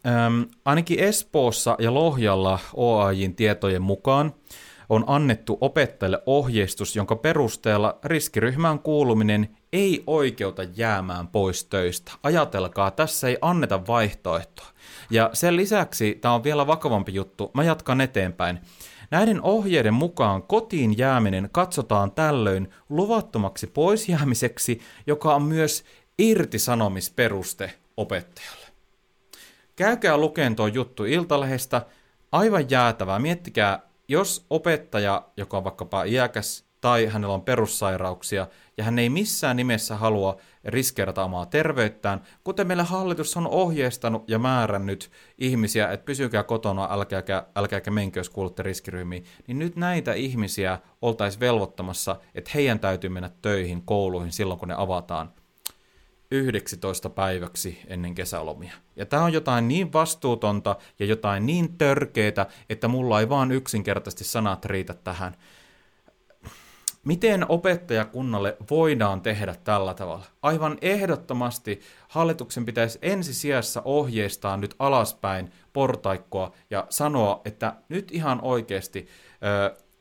[0.07, 4.33] ähm, ainakin Espoossa ja Lohjalla OAJin tietojen mukaan
[4.89, 12.11] on annettu opettajille ohjeistus, jonka perusteella riskiryhmään kuuluminen ei oikeuta jäämään pois töistä.
[12.23, 14.67] Ajatelkaa, tässä ei anneta vaihtoehtoa.
[15.09, 18.59] Ja sen lisäksi, tämä on vielä vakavampi juttu, mä jatkan eteenpäin.
[19.11, 25.83] Näiden ohjeiden mukaan kotiin jääminen katsotaan tällöin luvattomaksi poisjäämiseksi, joka on myös
[26.19, 28.62] irtisanomisperuste opettajalle.
[29.75, 31.85] Käykää lukeen tuo juttu Iltalehdestä,
[32.31, 33.19] aivan jäätävää.
[33.19, 39.57] Miettikää jos opettaja, joka on vaikkapa iäkäs tai hänellä on perussairauksia ja hän ei missään
[39.57, 46.43] nimessä halua riskeerata omaa terveyttään, kuten meillä hallitus on ohjeistanut ja määrännyt ihmisiä, että pysykää
[46.43, 52.79] kotona, älkääkä, älkääkä menkö, jos kuulutte riskiryhmiin, niin nyt näitä ihmisiä oltaisiin velvoittamassa, että heidän
[52.79, 55.33] täytyy mennä töihin, kouluihin silloin, kun ne avataan–
[56.33, 58.73] 11 päiväksi ennen kesälomia.
[58.95, 64.23] Ja tämä on jotain niin vastuutonta ja jotain niin törkeitä, että mulla ei vaan yksinkertaisesti
[64.23, 65.35] sanat riitä tähän.
[67.05, 70.25] Miten opettajakunnalle voidaan tehdä tällä tavalla?
[70.41, 79.07] Aivan ehdottomasti hallituksen pitäisi ensisijassa ohjeistaa nyt alaspäin portaikkoa ja sanoa, että nyt ihan oikeasti,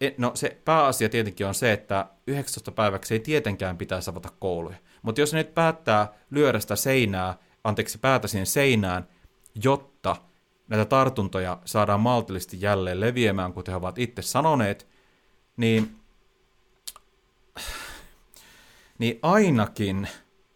[0.00, 4.76] e, no se pääasia tietenkin on se, että 19 päiväksi ei tietenkään pitäisi avata kouluja.
[5.02, 9.08] Mutta jos ne nyt päättää lyödä sitä seinää, anteeksi päätä siihen seinään,
[9.64, 10.16] jotta
[10.68, 14.88] näitä tartuntoja saadaan maltillisesti jälleen leviämään, kuten he ovat itse sanoneet,
[15.56, 15.96] niin
[18.98, 20.08] niin ainakin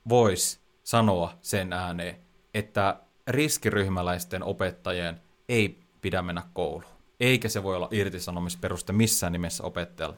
[0.09, 2.17] voisi sanoa sen ääneen,
[2.55, 6.97] että riskiryhmäläisten opettajien ei pidä mennä kouluun.
[7.21, 10.17] Eikä se voi olla irtisanomisperuste missään nimessä opettajalle.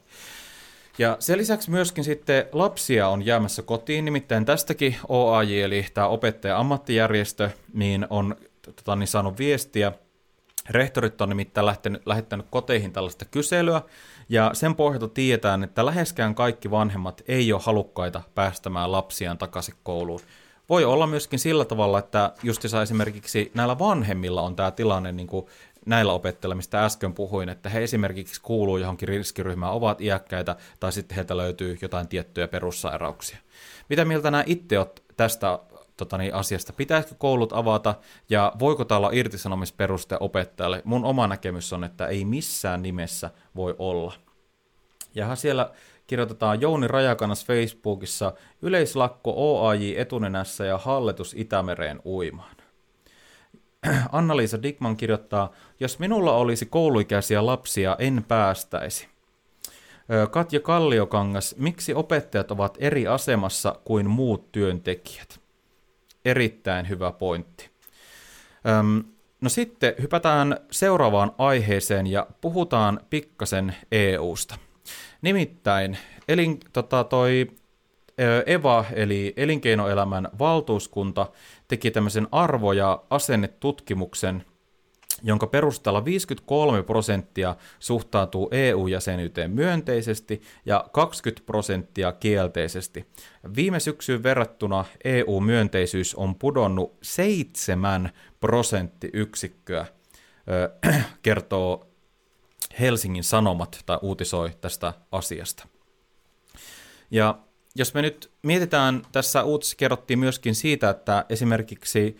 [0.99, 7.49] Ja sen lisäksi myöskin sitten lapsia on jäämässä kotiin, nimittäin tästäkin OAJ, eli tämä opettaja-ammattijärjestö,
[7.73, 8.35] niin on
[8.75, 9.91] tota, niin saanut viestiä.
[10.69, 13.81] Rehtorit on nimittäin lähtenyt, lähettänyt koteihin tällaista kyselyä,
[14.29, 20.21] ja sen pohjalta tiedetään, että läheskään kaikki vanhemmat ei ole halukkaita päästämään lapsiaan takaisin kouluun.
[20.69, 25.45] Voi olla myöskin sillä tavalla, että justissa esimerkiksi näillä vanhemmilla on tämä tilanne niin kuin
[25.89, 31.15] näillä opettajilla, mistä äsken puhuin, että he esimerkiksi kuuluu johonkin riskiryhmään, ovat iäkkäitä tai sitten
[31.15, 33.37] heiltä löytyy jotain tiettyjä perussairauksia.
[33.89, 35.59] Mitä mieltä nämä itse olet tästä
[35.97, 36.73] tota niin, asiasta?
[36.73, 37.95] Pitäisikö koulut avata
[38.29, 40.81] ja voiko tämä olla irtisanomisperuste opettajalle?
[40.85, 44.13] Mun oma näkemys on, että ei missään nimessä voi olla.
[45.15, 45.71] Ja siellä
[46.07, 52.58] kirjoitetaan Jouni Rajakannas Facebookissa yleislakko OAJ etunenässä ja hallitus Itämereen uimaan.
[54.11, 59.07] Anna-Liisa Dickman kirjoittaa, jos minulla olisi kouluikäisiä lapsia, en päästäisi.
[60.31, 65.39] Katja Kalliokangas, miksi opettajat ovat eri asemassa kuin muut työntekijät?
[66.25, 67.69] Erittäin hyvä pointti.
[68.67, 69.03] Öm,
[69.41, 74.55] no sitten hypätään seuraavaan aiheeseen ja puhutaan pikkasen EUsta.
[75.21, 77.47] Nimittäin elin, tota, toi
[78.45, 81.27] EVA, eli elinkeinoelämän valtuuskunta,
[81.69, 84.45] teki tämmöisen arvo- ja asennetutkimuksen,
[85.23, 93.05] jonka perusteella 53 prosenttia suhtautuu EU-jäsenyyteen myönteisesti ja 20 prosenttia kielteisesti.
[93.55, 99.85] Viime syksyyn verrattuna EU-myönteisyys on pudonnut 7 prosenttiyksikköä,
[101.21, 101.87] kertoo
[102.79, 105.67] Helsingin Sanomat tai uutisoi tästä asiasta.
[107.11, 107.39] Ja
[107.75, 112.17] jos me nyt mietitään, tässä uutisessa kerrottiin myöskin siitä, että esimerkiksi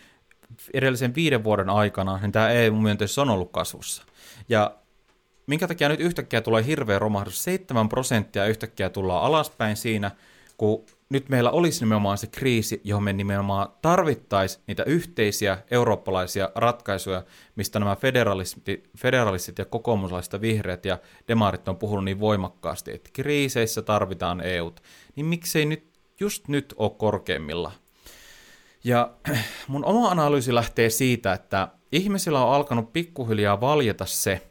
[0.74, 4.04] edellisen viiden vuoden aikana niin tämä EU-myönteisyys on ollut kasvussa.
[4.50, 4.76] Ja
[5.48, 10.12] minkä takia nyt yhtäkkiä tulee hirveä romahdus, 7 prosenttia yhtäkkiä tullaan alaspäin siinä,
[10.58, 17.24] kun nyt meillä olisi nimenomaan se kriisi, johon me nimenomaan tarvittaisiin niitä yhteisiä eurooppalaisia ratkaisuja,
[17.56, 23.82] mistä nämä federalistit, federalistit ja kokoomuslaiset vihreät ja demarit on puhunut niin voimakkaasti, että kriiseissä
[23.82, 24.84] tarvitaan EUt,
[25.16, 27.72] niin miksei nyt just nyt ole korkeimmilla.
[28.84, 29.12] Ja
[29.68, 34.42] mun oma analyysi lähtee siitä, että ihmisillä on alkanut pikkuhiljaa valjeta se,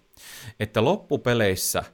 [0.60, 1.84] että loppupeleissä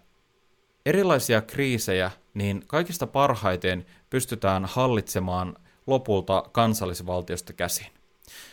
[0.86, 7.86] erilaisia kriisejä niin kaikista parhaiten pystytään hallitsemaan lopulta kansallisvaltiosta käsin.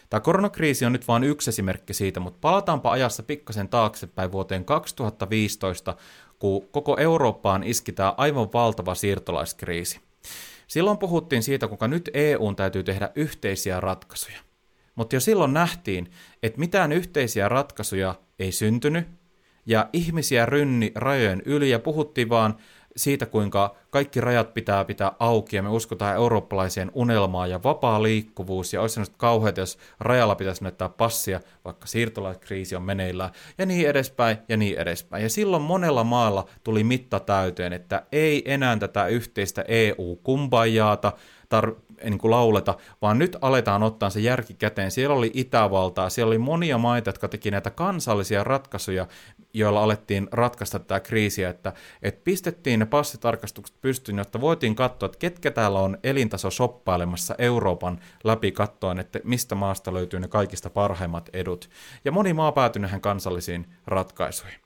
[0.10, 5.96] Tämä koronakriisi on nyt vain yksi esimerkki siitä, mutta palataanpa ajassa pikkasen taaksepäin vuoteen 2015,
[6.40, 10.00] kun koko Eurooppaan iski tämä aivan valtava siirtolaiskriisi.
[10.68, 14.40] Silloin puhuttiin siitä, kuinka nyt EUn täytyy tehdä yhteisiä ratkaisuja.
[14.96, 16.12] Mutta jo silloin nähtiin,
[16.44, 19.08] että mitään yhteisiä ratkaisuja ei syntynyt,
[19.66, 22.58] ja ihmisiä rynni rajojen yli, ja puhuttiin vaan
[22.96, 28.74] siitä, kuinka kaikki rajat pitää pitää auki ja me uskotaan eurooppalaiseen unelmaan ja vapaa liikkuvuus
[28.74, 33.90] ja olisi sellaista kauheita, jos rajalla pitäisi näyttää passia, vaikka siirtolaiskriisi on meneillään ja niin
[33.90, 35.24] edespäin ja niin edespäin.
[35.24, 41.12] Ja silloin monella maalla tuli mitta täyteen, että ei enää tätä yhteistä EU-kumbajaata
[41.56, 44.92] tar- niin kuin lauleta, vaan nyt aletaan ottaa se järki käteen.
[44.92, 49.08] Siellä oli Itävaltaa, siellä oli monia maita, jotka teki näitä kansallisia ratkaisuja,
[49.54, 55.20] joilla alettiin ratkaista tämä kriisiä, että, että pistettiin ne passitarkastukset pystyyn, jotta voitiin katsoa, että
[55.20, 61.30] ketkä täällä on elintaso soppailemassa Euroopan läpi kattoen, että mistä maasta löytyy ne kaikista parhaimmat
[61.34, 61.70] edut.
[62.06, 64.60] Ja moni maa päätyi näihin kansallisiin ratkaisuihin.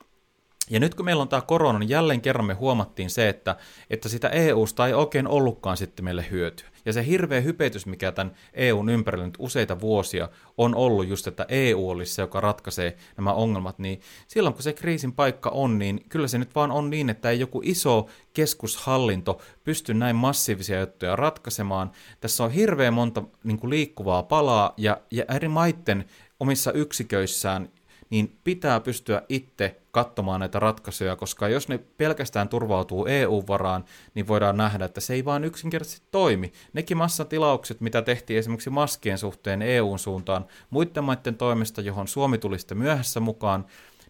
[0.70, 3.56] Ja nyt kun meillä on tämä korona, niin jälleen kerran me huomattiin se, että,
[3.90, 6.68] että sitä EUsta ei oikein ollutkaan sitten meille hyötyä.
[6.86, 11.46] Ja se hirveä hypetys, mikä tämän EUn ympärillä nyt useita vuosia on ollut just, että
[11.48, 16.04] EU olisi se, joka ratkaisee nämä ongelmat, niin silloin kun se kriisin paikka on, niin
[16.08, 21.16] kyllä se nyt vaan on niin, että ei joku iso keskushallinto pysty näin massiivisia juttuja
[21.16, 21.90] ratkaisemaan.
[22.20, 26.04] Tässä on hirveän monta niin kuin liikkuvaa palaa ja, ja eri maitten
[26.40, 27.68] omissa yksiköissään
[28.10, 33.84] niin pitää pystyä itse katsomaan näitä ratkaisuja, koska jos ne pelkästään turvautuu EU-varaan,
[34.14, 36.52] niin voidaan nähdä, että se ei vaan yksinkertaisesti toimi.
[36.72, 42.58] Nekin massatilaukset, mitä tehtiin esimerkiksi maskien suhteen EUn suuntaan muiden maiden toimesta, johon Suomi tuli
[42.58, 43.66] sitten myöhässä mukaan,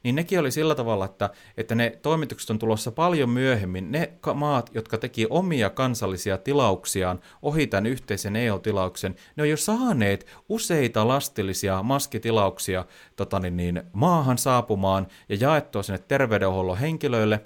[0.07, 3.92] niin nekin oli sillä tavalla, että, että ne toimitukset on tulossa paljon myöhemmin.
[3.92, 10.26] Ne maat, jotka teki omia kansallisia tilauksiaan ohi tämän yhteisen EU-tilauksen, ne on jo saaneet
[10.48, 12.84] useita lastillisia maskitilauksia
[13.16, 17.40] tota niin, niin, maahan saapumaan ja jaettua sinne terveydenhuollon henkilöille.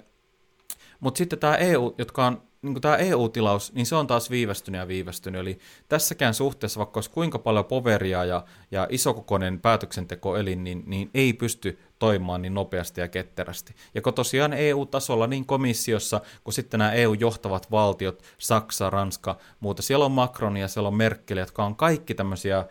[0.99, 4.87] Mutta sitten tämä EU, jotka on niin tämä EU-tilaus, niin se on taas viivästynyt ja
[4.87, 5.41] viivästynyt.
[5.41, 5.59] Eli
[5.89, 11.79] tässäkään suhteessa, vaikka olisi kuinka paljon poveria ja, ja isokokoinen päätöksentekoelin, niin, niin ei pysty
[12.01, 13.75] toimimaan niin nopeasti ja ketterästi.
[13.95, 20.05] Ja kun tosiaan EU-tasolla, niin komissiossa kuin sitten nämä EU-johtavat valtiot, Saksa, Ranska, muuta, siellä
[20.05, 22.65] on Macron ja siellä on Merkel, jotka on kaikki tämmöisiä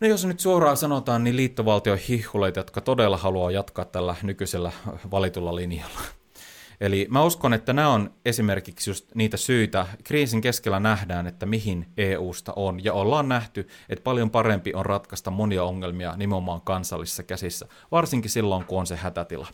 [0.00, 4.72] No jos nyt suoraan sanotaan, niin liittovaltion hihuleita, jotka todella haluaa jatkaa tällä nykyisellä
[5.10, 6.00] valitulla linjalla.
[6.82, 11.86] Eli mä uskon, että nämä on esimerkiksi just niitä syitä, kriisin keskellä nähdään, että mihin
[11.96, 17.66] EUsta on, ja ollaan nähty, että paljon parempi on ratkaista monia ongelmia nimenomaan kansallisissa käsissä,
[17.90, 19.46] varsinkin silloin, kun on se hätätila.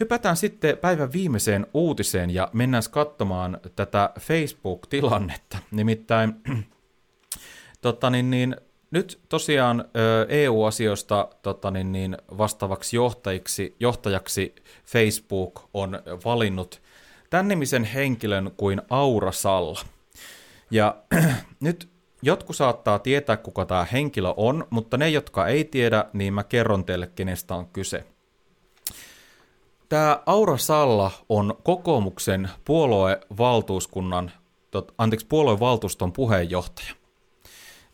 [0.00, 5.58] Hypätään sitten päivän viimeiseen uutiseen ja mennään katsomaan tätä Facebook-tilannetta.
[5.70, 6.34] Nimittäin
[7.80, 8.56] tota niin, niin,
[8.96, 9.84] nyt tosiaan
[10.28, 14.54] EU-asioista tota niin, niin, vastaavaksi johtajiksi, johtajaksi
[14.86, 16.82] Facebook on valinnut
[17.30, 19.80] tämän nimisen henkilön kuin Aura Salla.
[20.70, 20.96] Ja
[21.60, 21.88] nyt
[22.22, 26.84] jotkut saattaa tietää, kuka tämä henkilö on, mutta ne, jotka ei tiedä, niin mä kerron
[26.84, 28.04] teille, kenestä on kyse.
[29.88, 34.32] Tämä Aura Salla on kokoomuksen puoluevaltuuskunnan,
[34.98, 37.05] anteeksi, puoluevaltuuston puheenjohtaja.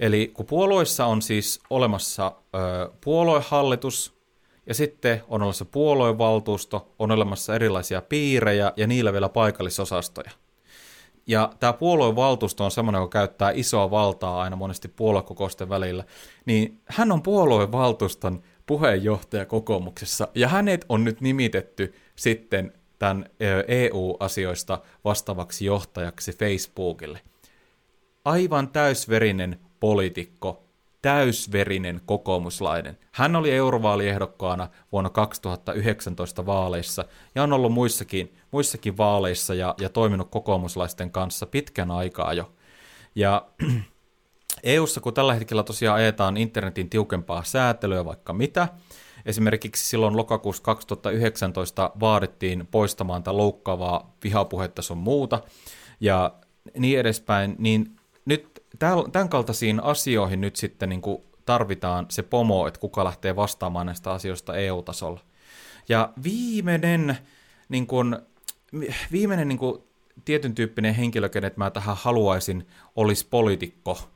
[0.00, 2.58] Eli kun puolueissa on siis olemassa ö,
[3.04, 4.22] puoluehallitus,
[4.66, 10.30] ja sitten on olemassa puoluevaltuusto, on olemassa erilaisia piirejä ja niillä vielä paikallisosastoja.
[11.26, 16.04] Ja tämä puoluevaltuusto on semmoinen, joka käyttää isoa valtaa aina monesti puoluekokousten välillä.
[16.46, 23.26] Niin hän on puoluevaltuuston puheenjohtaja kokoomuksessa, ja hänet on nyt nimitetty sitten tämän
[23.68, 27.20] EU-asioista vastaavaksi johtajaksi Facebookille.
[28.24, 30.64] Aivan täysverinen poliitikko,
[31.02, 32.98] täysverinen kokoomuslainen.
[33.12, 37.04] Hän oli eurovaaliehdokkaana vuonna 2019 vaaleissa
[37.34, 42.52] ja on ollut muissakin, muissakin vaaleissa ja, ja toiminut kokoomuslaisten kanssa pitkän aikaa jo.
[43.14, 43.46] Ja
[44.62, 48.68] EUssa, kun tällä hetkellä tosiaan ajetaan internetin tiukempaa säätelyä vaikka mitä,
[49.26, 55.40] esimerkiksi silloin lokakuussa 2019 vaadittiin poistamaan tätä loukkaavaa vihapuhetta sun muuta,
[56.00, 56.34] ja
[56.78, 58.51] niin edespäin, niin nyt
[59.12, 64.12] tämän kaltaisiin asioihin nyt sitten niin kuin tarvitaan se pomo, että kuka lähtee vastaamaan näistä
[64.12, 65.20] asioista EU-tasolla.
[65.88, 67.18] Ja viimeinen,
[67.68, 68.16] niin kuin,
[69.12, 69.82] viimeinen niin kuin,
[70.24, 72.66] tietyn tyyppinen henkilö, kenet mä tähän haluaisin,
[72.96, 73.98] olisi poliitikko–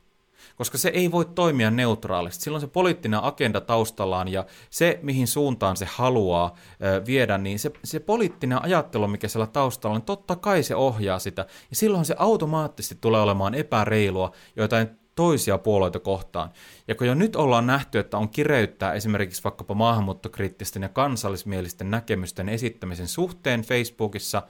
[0.55, 2.43] koska se ei voi toimia neutraalisti.
[2.43, 7.71] Silloin se poliittinen agenda taustallaan ja se, mihin suuntaan se haluaa ö, viedä, niin se,
[7.83, 11.45] se poliittinen ajattelu, mikä siellä taustalla on, niin totta kai se ohjaa sitä.
[11.69, 16.49] Ja silloin se automaattisesti tulee olemaan epäreilua joitain toisia puolueita kohtaan.
[16.87, 22.49] Ja kun jo nyt ollaan nähty, että on kireyttää esimerkiksi vaikkapa maahanmuuttokriittisten ja kansallismielisten näkemysten
[22.49, 24.43] esittämisen suhteen Facebookissa,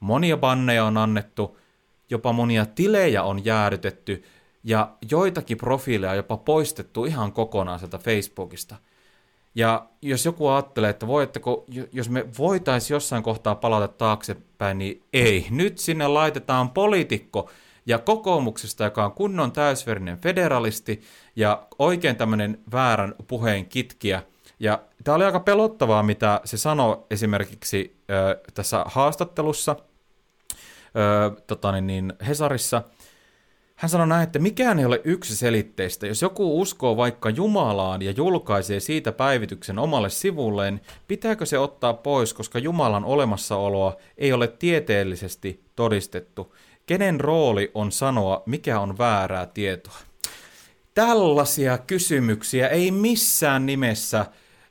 [0.00, 1.58] monia banneja on annettu,
[2.10, 4.22] jopa monia tilejä on jäädytetty,
[4.64, 8.76] ja joitakin profiileja jopa poistettu ihan kokonaan sieltä Facebookista.
[9.54, 15.46] Ja jos joku ajattelee, että voitteko, jos me voitaisiin jossain kohtaa palata taaksepäin, niin ei.
[15.50, 17.50] Nyt sinne laitetaan poliitikko
[17.86, 21.00] ja kokoomuksesta, joka on kunnon täysverinen federalisti
[21.36, 24.22] ja oikein tämmöinen väärän puheen kitkiä.
[24.60, 31.86] Ja tämä oli aika pelottavaa, mitä se sanoi esimerkiksi äh, tässä haastattelussa äh, tota niin,
[31.86, 32.82] niin, Hesarissa–
[33.80, 36.06] hän sanoi näin, että mikään ei ole yksiselitteistä.
[36.06, 42.34] Jos joku uskoo vaikka Jumalaan ja julkaisee siitä päivityksen omalle sivulleen, pitääkö se ottaa pois,
[42.34, 46.54] koska Jumalan olemassaoloa ei ole tieteellisesti todistettu?
[46.86, 49.98] Kenen rooli on sanoa, mikä on väärää tietoa?
[50.94, 54.26] Tällaisia kysymyksiä ei missään nimessä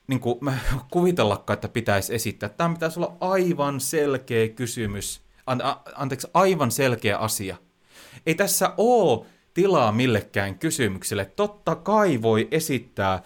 [0.07, 0.57] niin kuin, mä
[0.91, 2.49] kuvitellakaan, että pitäisi esittää.
[2.49, 5.21] Tämä pitäisi olla aivan selkeä kysymys,
[5.95, 7.57] anteeksi, aivan selkeä asia–
[8.29, 11.25] ei tässä ole tilaa millekään kysymykselle.
[11.25, 13.21] Totta kai voi esittää äh,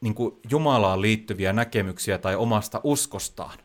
[0.00, 3.58] niin kuin Jumalaan liittyviä näkemyksiä tai omasta uskostaan.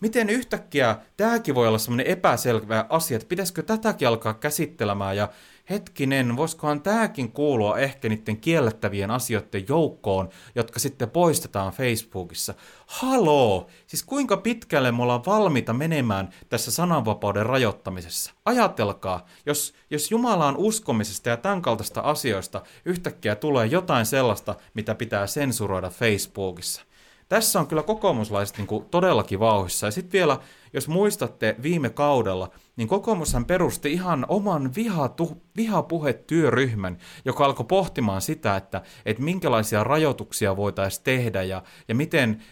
[0.00, 5.28] Miten yhtäkkiä tämäkin voi olla semmoinen epäselvä asia, että pitäisikö tätäkin alkaa käsittelemään ja
[5.70, 12.54] hetkinen, voisikohan tämäkin kuulua ehkä niiden kiellettävien asioiden joukkoon, jotka sitten poistetaan Facebookissa.
[12.86, 13.66] Haloo!
[13.86, 18.32] Siis kuinka pitkälle me ollaan valmiita menemään tässä sananvapauden rajoittamisessa?
[18.44, 25.26] Ajatelkaa, jos, jos Jumalaan uskomisesta ja tämän kaltaista asioista yhtäkkiä tulee jotain sellaista, mitä pitää
[25.26, 26.82] sensuroida Facebookissa.
[27.30, 29.86] Tässä on kyllä kokoomuslaiset niin kuin todellakin vauhissa.
[29.86, 30.38] Ja sitten vielä,
[30.72, 32.50] jos muistatte viime kaudella,
[32.80, 40.56] niin kokoomushan perusti ihan oman vihatu, vihapuhetyöryhmän, joka alkoi pohtimaan sitä, että, että minkälaisia rajoituksia
[40.56, 42.42] voitaisiin tehdä ja, ja miten,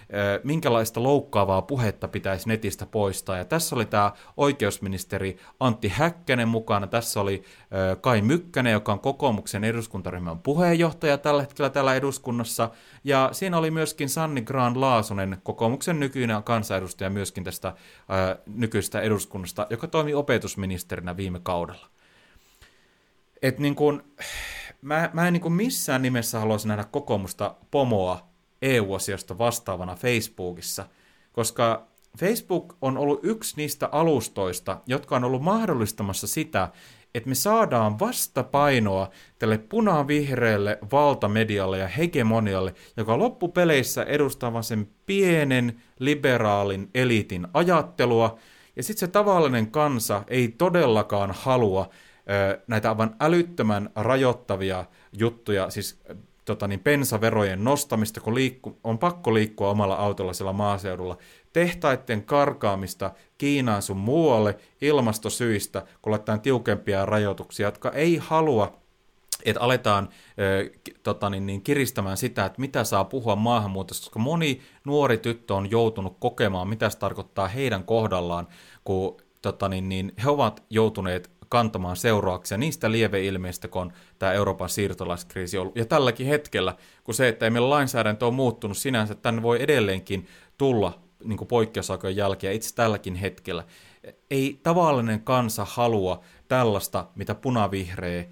[0.45, 3.37] minkälaista loukkaavaa puhetta pitäisi netistä poistaa.
[3.37, 7.43] Ja tässä oli tämä oikeusministeri Antti Häkkänen mukana, tässä oli
[8.01, 12.71] Kai Mykkänen, joka on kokoomuksen eduskuntaryhmän puheenjohtaja tällä hetkellä täällä eduskunnassa,
[13.05, 17.75] ja siinä oli myöskin Sanni Graan Laasonen, kokoomuksen nykyinen kansanedustaja myöskin tästä
[18.47, 21.87] nykyistä eduskunnasta, joka toimi opetusministerinä viime kaudella.
[23.43, 24.05] Et niin kun,
[24.83, 28.29] mä, mä en niin kun missään nimessä haluaisi nähdä kokoomusta pomoa
[28.63, 30.87] EU-asioista vastaavana Facebookissa,
[31.33, 31.87] koska
[32.19, 36.69] Facebook on ollut yksi niistä alustoista, jotka on ollut mahdollistamassa sitä,
[37.15, 46.91] että me saadaan vastapainoa tälle punavihreälle valtamedialle ja hegemonialle, joka loppupeleissä edustaa sen pienen liberaalin
[46.95, 48.39] eliitin ajattelua,
[48.79, 51.91] ja sitten se tavallinen kansa ei todellakaan halua
[52.51, 56.01] ö, näitä aivan älyttömän rajoittavia juttuja, siis
[56.45, 61.19] tota niin, pensaverojen nostamista, kun liikku, on pakko liikkua omalla autolla siellä maaseudulla,
[61.53, 68.79] tehtaiden karkaamista Kiinaan sun muualle ilmastosyistä, kun laitetaan tiukempia rajoituksia, jotka ei halua
[69.45, 70.09] että aletaan
[70.39, 70.71] ö,
[71.03, 75.71] tota niin, niin, kiristämään sitä, että mitä saa puhua maahanmuutosta, koska moni nuori tyttö on
[75.71, 78.49] joutunut kokemaan, mitä se tarkoittaa heidän kohdallaan,
[78.89, 84.69] kun tota niin, niin, he ovat joutuneet kantamaan seurauksia niistä lieveilmeistä, kun on tämä Euroopan
[84.69, 85.77] siirtolaiskriisi ollut.
[85.77, 86.75] Ja tälläkin hetkellä,
[87.05, 90.27] kun se, että ei meillä lainsäädäntö on muuttunut sinänsä, tänne voi edelleenkin
[90.59, 93.65] tulla niin poikkeusaikojen jälkeen itse tälläkin hetkellä.
[94.31, 98.25] Ei tavallinen kansa halua tällaista, mitä punavihreä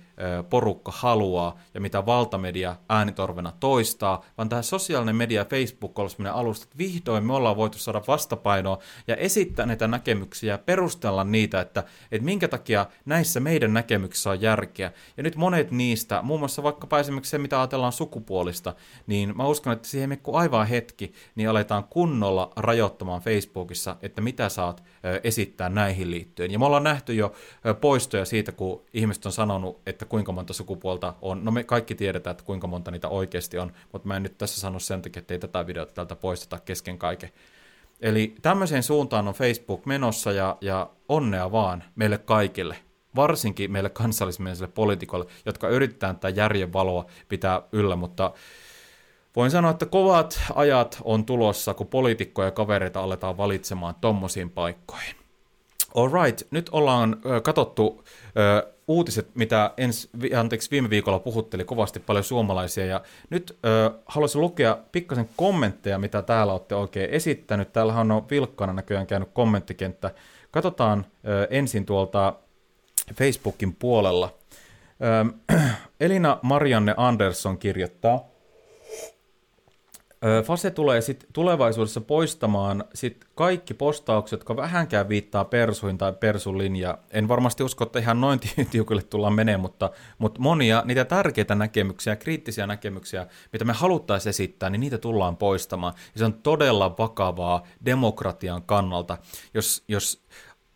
[0.51, 6.65] porukka haluaa ja mitä valtamedia äänitorvena toistaa, vaan tämä sosiaalinen media Facebook on sellainen alusta,
[6.65, 11.85] että vihdoin me ollaan voitu saada vastapainoa ja esittää näitä näkemyksiä ja perustella niitä, että,
[12.13, 14.93] että minkä takia näissä meidän näkemyksissä on järkeä.
[15.17, 18.75] Ja nyt monet niistä, muun muassa vaikka esimerkiksi se, mitä ajatellaan sukupuolista,
[19.07, 24.49] niin mä uskon, että siihen mekku aivan hetki, niin aletaan kunnolla rajoittamaan Facebookissa, että mitä
[24.49, 24.83] saat
[25.25, 26.51] esittää näihin liittyen.
[26.51, 27.33] Ja me ollaan nähty jo
[27.81, 31.45] poistoja siitä, kun ihmiset on sanonut, että kuinka monta sukupuolta on.
[31.45, 34.61] No me kaikki tiedetään, että kuinka monta niitä oikeasti on, mutta mä en nyt tässä
[34.61, 37.31] sano sen takia, että ei tätä videota tältä poisteta kesken kaiken.
[38.01, 42.77] Eli tämmöiseen suuntaan on Facebook menossa ja, ja onnea vaan meille kaikille,
[43.17, 48.33] varsinkin meille kansallismielisille poliitikoille, jotka yritetään tätä järjen valoa pitää yllä, mutta
[49.37, 55.15] voin sanoa, että kovat ajat on tulossa, kun poliitikkoja ja kavereita aletaan valitsemaan tommosiin paikkoihin.
[55.95, 58.05] Alright, nyt ollaan katsottu
[58.89, 60.09] uutiset, mitä ens,
[60.39, 66.23] anteeksi, viime viikolla puhutteli kovasti paljon suomalaisia, ja nyt ö, haluaisin lukea pikkasen kommentteja, mitä
[66.23, 67.73] täällä olette oikein esittänyt.
[67.73, 70.11] Täällähän on vilkkana näköjään käynyt kommenttikenttä.
[70.51, 72.35] Katsotaan ö, ensin tuolta
[73.15, 74.35] Facebookin puolella.
[75.51, 75.57] Ö,
[76.01, 78.36] Elina Marianne Andersson kirjoittaa,
[80.45, 86.99] Fase tulee sit tulevaisuudessa poistamaan sit kaikki postaukset, jotka vähänkään viittaa persuihin tai persun linja.
[87.11, 92.17] En varmasti usko, että ihan noin tiukille tullaan menee, mutta, mutta monia niitä tärkeitä näkemyksiä,
[92.17, 95.95] kriittisiä näkemyksiä, mitä me haluttaisiin esittää, niin niitä tullaan poistamaan.
[96.15, 99.19] Ja se on todella vakavaa demokratian kannalta,
[99.55, 100.23] jos, jos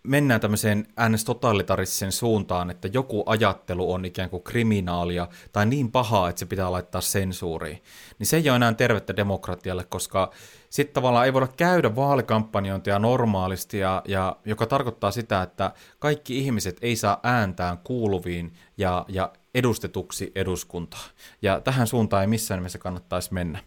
[0.03, 6.29] mennään tämmöiseen äänes totalitariseen suuntaan, että joku ajattelu on ikään kuin kriminaalia tai niin pahaa,
[6.29, 7.83] että se pitää laittaa sensuuriin,
[8.19, 10.31] niin se ei ole enää tervettä demokratialle, koska
[10.71, 16.79] sitten tavallaan ei voida käydä vaalikampanjointia normaalisti, ja, ja, joka tarkoittaa sitä, että kaikki ihmiset
[16.83, 21.05] ei saa ääntään kuuluviin ja, ja edustetuksi eduskuntaa.
[21.43, 23.59] Ja tähän suuntaan ei missään nimessä kannattaisi mennä.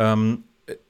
[0.00, 0.42] Öm,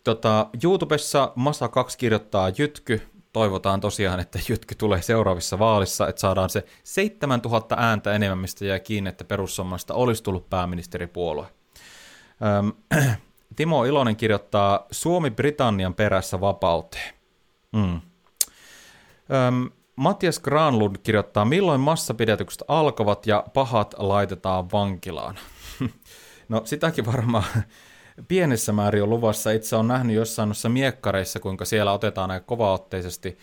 [0.04, 3.02] tota, YouTubessa Masa2 kirjoittaa Jytky,
[3.37, 8.78] toivotaan tosiaan, että Jytky tulee seuraavissa vaalissa, että saadaan se 7000 ääntä enemmän, mistä jää
[8.78, 11.47] kiinni, että perussuomalaista olisi tullut pääministeripuolue.
[12.59, 12.72] Öm,
[13.57, 17.14] Timo Ilonen kirjoittaa Suomi Britannian perässä vapauteen.
[17.72, 17.93] Mm.
[17.93, 25.39] Öm, Matias Granlund kirjoittaa, milloin massapidätykset alkavat ja pahat laitetaan vankilaan.
[26.49, 27.45] no sitäkin varmaan
[28.29, 29.51] pienessä määrin on luvassa.
[29.51, 33.39] Itse on nähnyt jossain noissa miekkareissa, kuinka siellä otetaan aika kovaotteisesti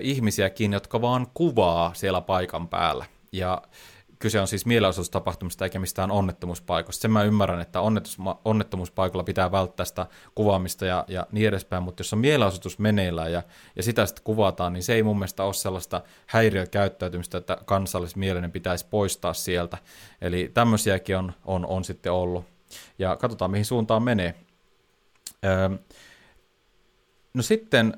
[0.00, 3.04] ihmisiä kiinni, jotka vaan kuvaa siellä paikan päällä.
[3.32, 3.62] Ja
[4.18, 7.02] kyse on siis mielenosoitustapahtumista eikä mistään onnettomuuspaikoista.
[7.02, 7.80] Sen mä ymmärrän, että
[8.44, 13.42] onnettomuuspaikalla pitää välttää sitä kuvaamista ja, ja niin edespäin, mutta jos on mielenosoitus meneillään ja,
[13.76, 18.86] ja sitä sitten kuvataan, niin se ei mun mielestä ole sellaista häiriökäyttäytymistä, että kansallismielinen pitäisi
[18.90, 19.78] poistaa sieltä.
[20.20, 22.44] Eli tämmöisiäkin on, on, on sitten ollut.
[22.98, 24.34] Ja katsotaan, mihin suuntaan menee.
[25.44, 25.68] Öö,
[27.34, 27.94] no sitten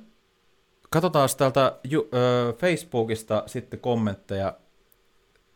[0.90, 4.54] katsotaan täältä ju, öö, Facebookista sitten kommentteja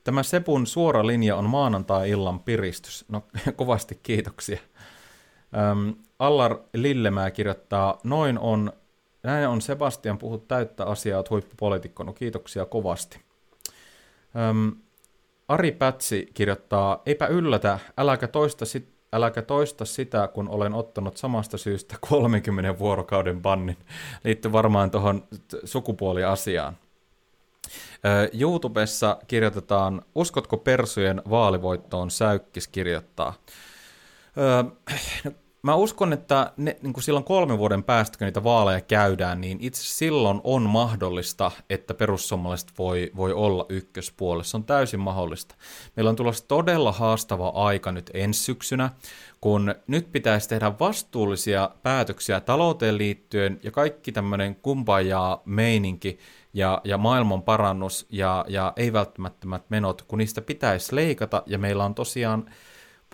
[0.05, 3.05] Tämä Sepun suora linja on maanantai-illan piristys.
[3.09, 3.23] No,
[3.57, 4.59] kovasti kiitoksia.
[5.57, 8.73] Öm, Allar Lillemää kirjoittaa, noin on,
[9.23, 12.03] näin on Sebastian puhut täyttä asiaa, olet huippupoliitikko.
[12.03, 13.21] No kiitoksia kovasti.
[14.51, 14.73] Öm,
[15.49, 21.59] Ari Pätsi kirjoittaa, eipä yllätä, äläkä toista, sit, äläkä toista sitä, kun olen ottanut samasta
[21.59, 23.77] syystä 30 vuorokauden bannin.
[24.25, 25.25] Liittyy varmaan tuohon
[25.65, 26.77] sukupuoliasiaan.
[28.41, 33.35] YouTubessa kirjoitetaan, uskotko persujen vaalivoittoon säykkis kirjoittaa.
[35.65, 39.59] mä uskon, että ne, niin kuin silloin kolmen vuoden päästä, kun niitä vaaleja käydään, niin
[39.61, 44.51] itse silloin on mahdollista, että perussuomalaiset voi, voi olla ykköspuolessa.
[44.51, 45.55] Se on täysin mahdollista.
[45.97, 48.91] Meillä on tulossa todella haastava aika nyt ensi syksynä,
[49.41, 56.19] kun nyt pitäisi tehdä vastuullisia päätöksiä talouteen liittyen ja kaikki tämmöinen kumpajaa meininki
[56.55, 61.95] ja, ja maailman parannus ja, ja ei-välttämättömät menot, kun niistä pitäisi leikata, ja meillä on
[61.95, 62.51] tosiaan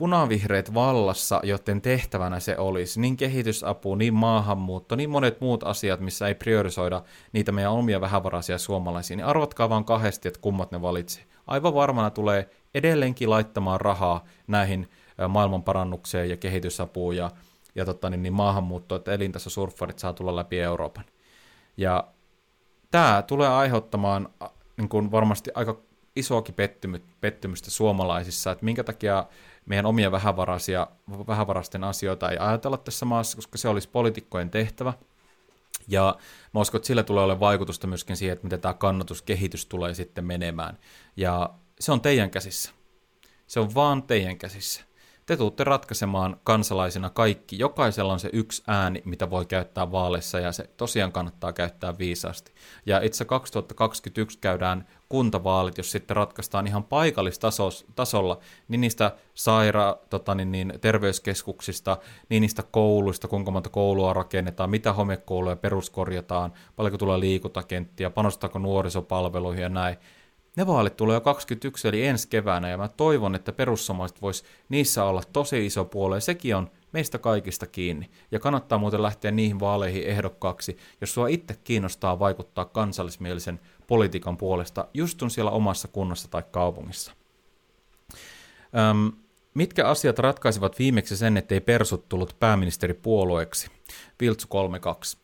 [0.01, 6.29] punavihreät vallassa, joten tehtävänä se olisi niin kehitysapu, niin maahanmuutto, niin monet muut asiat, missä
[6.29, 11.27] ei priorisoida niitä meidän omia vähävaraisia suomalaisia, niin arvatkaa vaan kahdesti, että kummat ne valitsi.
[11.47, 14.91] Aivan varmana tulee edelleenkin laittamaan rahaa näihin
[15.29, 17.31] maailman parannukseen ja kehitysapuun ja,
[17.75, 21.05] ja totta, niin, niin maahanmuuttoon, että elintasosurffarit saa tulla läpi Euroopan.
[21.77, 22.05] Ja
[22.91, 24.29] tämä tulee aiheuttamaan
[24.77, 25.81] niin kuin varmasti aika
[26.17, 29.27] isoakin pettymy, pettymystä suomalaisissa, että minkä takia
[29.67, 30.13] meidän omia
[31.27, 34.93] vähävaraisten asioita ei ajatella tässä maassa, koska se olisi poliitikkojen tehtävä.
[35.89, 36.17] Ja
[36.55, 40.25] mä uskon, että sillä tulee olemaan vaikutusta myöskin siihen, että miten tämä kannatuskehitys tulee sitten
[40.25, 40.79] menemään.
[41.17, 41.51] Ja
[41.81, 42.71] se on teidän käsissä.
[43.47, 44.90] Se on vaan teidän käsissä
[45.31, 47.59] te tuutte ratkaisemaan kansalaisina kaikki.
[47.59, 52.53] Jokaisella on se yksi ääni, mitä voi käyttää vaaleissa, ja se tosiaan kannattaa käyttää viisaasti.
[52.87, 60.53] Ja itse 2021 käydään kuntavaalit, jos sitten ratkaistaan ihan paikallistasolla, niin niistä saira, tota, niin,
[60.53, 68.11] niin, terveyskeskuksista, niin niistä kouluista, kuinka monta koulua rakennetaan, mitä homekouluja peruskorjataan, paljonko tulee liikuntakenttiä,
[68.11, 69.97] panostaako nuorisopalveluihin ja näin
[70.57, 75.05] ne vaalit tulee jo 21 eli ensi keväänä ja mä toivon, että perussuomalaiset vois niissä
[75.05, 78.11] olla tosi iso puolue sekin on meistä kaikista kiinni.
[78.31, 84.89] Ja kannattaa muuten lähteä niihin vaaleihin ehdokkaaksi, jos sua itse kiinnostaa vaikuttaa kansallismielisen politiikan puolesta
[84.95, 87.13] just on siellä omassa kunnassa tai kaupungissa.
[88.91, 89.13] Öm,
[89.55, 93.71] mitkä asiat ratkaisivat viimeksi sen, ettei persut tullut pääministeripuolueeksi?
[94.21, 95.19] Viltsu 32.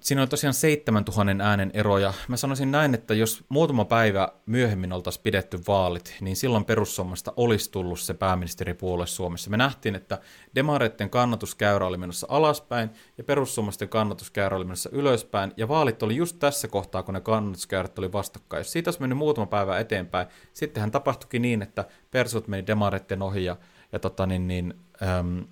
[0.00, 4.92] Siinä oli tosiaan 7000 äänen ero, ja mä sanoisin näin, että jos muutama päivä myöhemmin
[4.92, 9.50] oltaisiin pidetty vaalit, niin silloin perussuomasta olisi tullut se pääministeripuolue Suomessa.
[9.50, 10.20] Me nähtiin, että
[10.54, 16.38] demareiden kannatuskäyrä oli menossa alaspäin, ja perussuomalaisten kannatuskäyrä oli menossa ylöspäin, ja vaalit oli just
[16.38, 18.60] tässä kohtaa, kun ne kannatuskäyrät oli vastakkain.
[18.60, 23.44] Jos siitä olisi mennyt muutama päivä eteenpäin, sittenhän tapahtuikin niin, että persut meni demareiden ohi,
[23.44, 23.56] ja,
[23.92, 25.44] ja tota niin, niin, äm,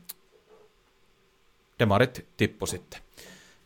[1.78, 3.00] demarit tippu sitten.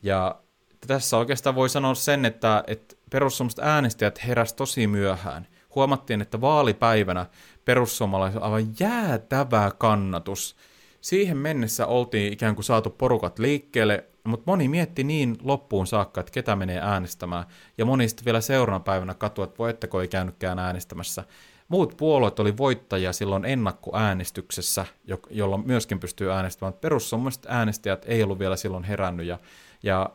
[0.03, 0.41] Ja
[0.87, 5.47] tässä oikeastaan voi sanoa sen, että, että perussuomalaiset äänestäjät heräs tosi myöhään.
[5.75, 7.27] Huomattiin, että vaalipäivänä
[7.65, 10.57] perussuomalaisilla aivan jäätävä kannatus.
[11.01, 16.33] Siihen mennessä oltiin ikään kuin saatu porukat liikkeelle, mutta moni mietti niin loppuun saakka, että
[16.33, 17.45] ketä menee äänestämään.
[17.79, 21.25] Ja moni sitten vielä seuraavana päivänä katsoi, että voitteko ei käynytkään äänestämässä.
[21.69, 24.87] Muut puolueet oli voittajia silloin ennakkoäänestyksessä,
[25.31, 26.75] jolloin myöskin pystyy äänestämään.
[26.75, 29.39] Perussuomalaiset äänestäjät ei ollut vielä silloin herännyt ja
[29.83, 30.11] ja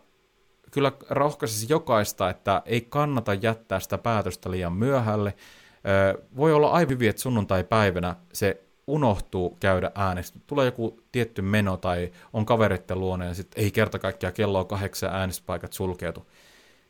[0.72, 5.34] kyllä rohkaisisi jokaista, että ei kannata jättää sitä päätöstä liian myöhälle.
[6.36, 10.40] Voi olla aivan hyvin, että sunnuntai-päivänä se unohtuu käydä äänestä.
[10.48, 14.68] Tulee joku tietty meno tai on kaveritten luona ja sitten ei kerta kaikkiaan kello on
[14.68, 16.28] kahdeksan äänestyspaikat sulkeutu.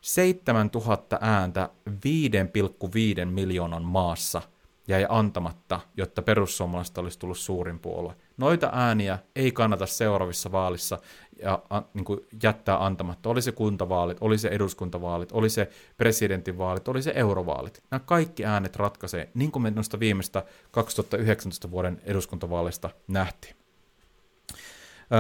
[0.02, 4.42] 7000 ääntä 5,5 miljoonan maassa
[4.88, 8.16] jäi antamatta, jotta perussuomalaiset olisi tullut suurin puolue.
[8.38, 11.00] Noita ääniä ei kannata seuraavissa vaalissa
[11.42, 13.30] ja a, niin kuin jättää antamatta.
[13.30, 17.84] Oli se kuntavaalit, oli se eduskuntavaalit, oli se presidentinvaalit, oli se eurovaalit.
[17.92, 23.56] Nämä kaikki äänet ratkaisee, niin kuin me noista viimeistä 2019 vuoden eduskuntavaaleista nähtiin.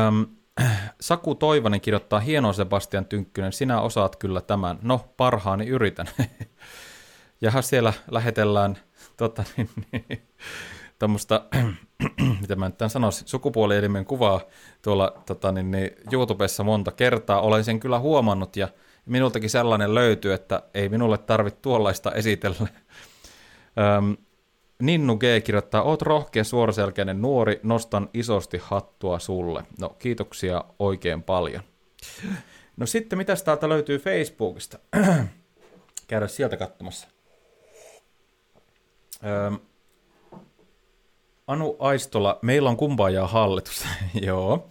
[0.07, 0.25] Öm,
[1.01, 4.79] Saku Toivonen kirjoittaa, hienoa Sebastian Tynkkynen, sinä osaat kyllä tämän.
[4.81, 6.07] No, parhaani yritän.
[7.41, 8.77] Ja siellä lähetellään
[9.17, 10.21] tota, niin, niin,
[10.99, 11.41] tämmöistä,
[12.41, 14.41] mitä mä nyt tämän sanoisin, sukupuolielimen kuvaa
[14.81, 17.41] tuolla tota, niin, niin, YouTubessa monta kertaa.
[17.41, 18.67] Olen sen kyllä huomannut ja
[19.05, 22.57] minultakin sellainen löytyy, että ei minulle tarvitse tuollaista esitellä.
[23.97, 24.17] Öm,
[24.81, 29.63] Ninnu G kirjoittaa, oot rohkea suoraselkäinen nuori, nostan isosti hattua sulle.
[29.79, 31.63] No kiitoksia oikein paljon.
[32.77, 34.79] No sitten, mitä täältä löytyy Facebookista?
[36.07, 37.07] Käydä sieltä katsomassa.
[39.25, 39.51] Öö,
[41.47, 43.85] Anu Aistola, meillä on kumpaajaa hallitus.
[44.27, 44.69] Joo.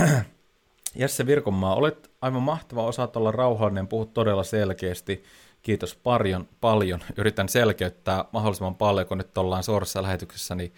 [0.94, 5.24] Jesse Virkonmaa, olet aivan mahtava, osaat olla rauhallinen, puhut todella selkeästi.
[5.62, 7.00] Kiitos paljon, paljon.
[7.18, 10.72] Yritän selkeyttää mahdollisimman paljon, kun nyt ollaan suorassa lähetyksessä, niin,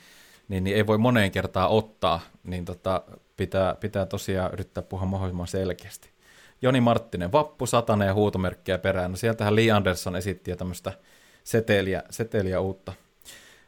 [0.48, 3.02] niin, niin ei voi moneen kertaan ottaa, niin tota,
[3.36, 6.10] pitää, pitää tosiaan yrittää puhua mahdollisimman selkeästi.
[6.62, 9.10] Joni Marttinen, vappu, satane ja huutomerkkiä perään.
[9.10, 10.92] No sieltähän Lee Anderson esitti tämmöistä
[11.44, 12.92] seteliä, seteliä uutta.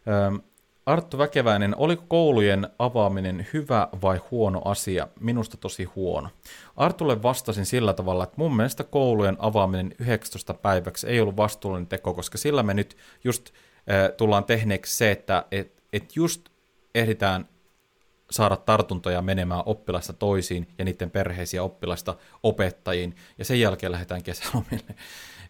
[0.08, 0.40] Öm,
[0.86, 5.08] Arttu Väkeväinen, oliko koulujen avaaminen hyvä vai huono asia?
[5.20, 6.28] Minusta tosi huono.
[6.76, 12.14] Artulle vastasin sillä tavalla, että mun mielestä koulujen avaaminen 19 päiväksi ei ollut vastuullinen teko,
[12.14, 16.48] koska sillä me nyt just äh, tullaan tehneeksi se, että et, et just
[16.94, 17.48] ehditään
[18.30, 24.94] saada tartuntoja menemään oppilasta toisiin ja niiden perheisiä oppilasta opettajiin, ja sen jälkeen lähdetään kesälomille.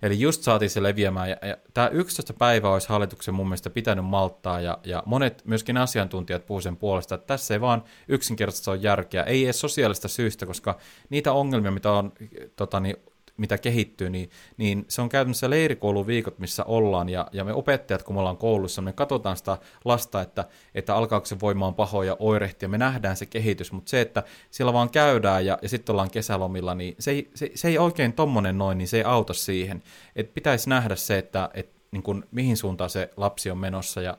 [0.02, 4.04] Eli just saatiin se leviämään, ja, ja tämä 11 päivää olisi hallituksen mun mielestä pitänyt
[4.04, 8.78] malttaa, ja, ja monet myöskin asiantuntijat puhuivat sen puolesta, että tässä ei vaan yksinkertaisesti ole
[8.78, 10.78] järkeä, ei edes sosiaalista syystä, koska
[11.10, 12.12] niitä ongelmia, mitä on
[12.56, 12.96] tota, niin,
[13.40, 18.14] mitä kehittyy, niin, niin se on käytännössä leirikouluviikot, missä ollaan, ja, ja me opettajat, kun
[18.14, 22.78] me ollaan koulussa, me katsotaan sitä lasta, että, että alkaako se voimaan pahoja oirehtia, me
[22.78, 26.94] nähdään se kehitys, mutta se, että siellä vaan käydään ja, ja sitten ollaan kesälomilla, niin
[26.98, 29.82] se ei, se, se ei oikein tommonen noin, niin se ei auta siihen.
[30.16, 34.18] Et pitäisi nähdä se, että et, niin kun, mihin suuntaan se lapsi on menossa, ja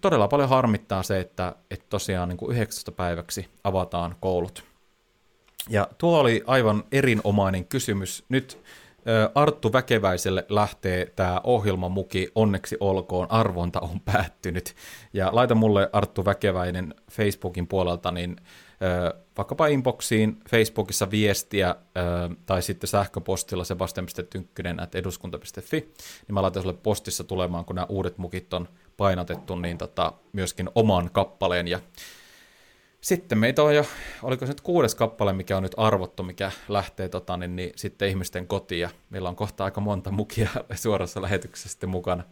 [0.00, 4.73] todella paljon harmittaa se, että, että tosiaan niin 19 päiväksi avataan koulut.
[5.70, 8.24] Ja tuo oli aivan erinomainen kysymys.
[8.28, 8.58] Nyt
[9.34, 14.74] Arttu Väkeväiselle lähtee tämä ohjelmamuki, onneksi olkoon, arvonta on päättynyt.
[15.12, 18.36] Ja laita mulle Arttu Väkeväinen Facebookin puolelta, niin
[19.38, 21.76] vaikkapa inboxiin Facebookissa viestiä
[22.46, 25.80] tai sitten sähköpostilla sebastian.tynkkynen eduskunta.fi,
[26.26, 30.70] niin mä laitan sulle postissa tulemaan, kun nämä uudet mukit on painotettu, niin tota, myöskin
[30.74, 31.80] oman kappaleen ja
[33.04, 33.86] sitten meitä on jo,
[34.22, 38.08] oliko se nyt kuudes kappale, mikä on nyt arvottu, mikä lähtee tota, niin, niin, sitten
[38.08, 42.24] ihmisten kotiin, ja meillä on kohta aika monta mukia suorassa lähetyksessä sitten mukana.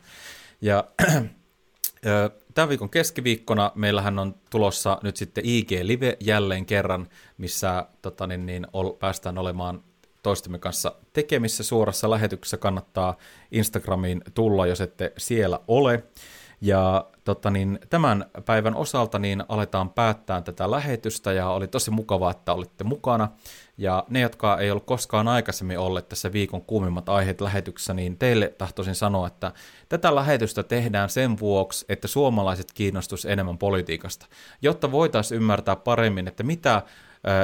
[0.61, 0.85] Ja
[2.55, 7.09] tämän viikon keskiviikkona meillähän on tulossa nyt sitten IG Live jälleen kerran,
[7.39, 9.85] missä tota, niin, niin, ol, päästään olemaan
[10.23, 12.57] toistemme kanssa tekemissä suorassa lähetyksessä.
[12.57, 13.17] Kannattaa
[13.51, 16.05] Instagramiin tulla, jos ette siellä ole.
[16.65, 22.31] Ja tota niin, tämän päivän osalta niin aletaan päättää tätä lähetystä ja oli tosi mukavaa,
[22.31, 23.29] että olitte mukana.
[23.79, 28.55] Ja ne, jotka ei ollut koskaan aikaisemmin olleet tässä viikon kuumimmat aiheet lähetyksessä, niin teille
[28.59, 29.53] tahtoisin sanoa, että
[29.89, 34.27] tätä lähetystä tehdään sen vuoksi, että suomalaiset kiinnostus enemmän politiikasta,
[34.63, 36.83] jotta voitaisiin ymmärtää paremmin, että mitä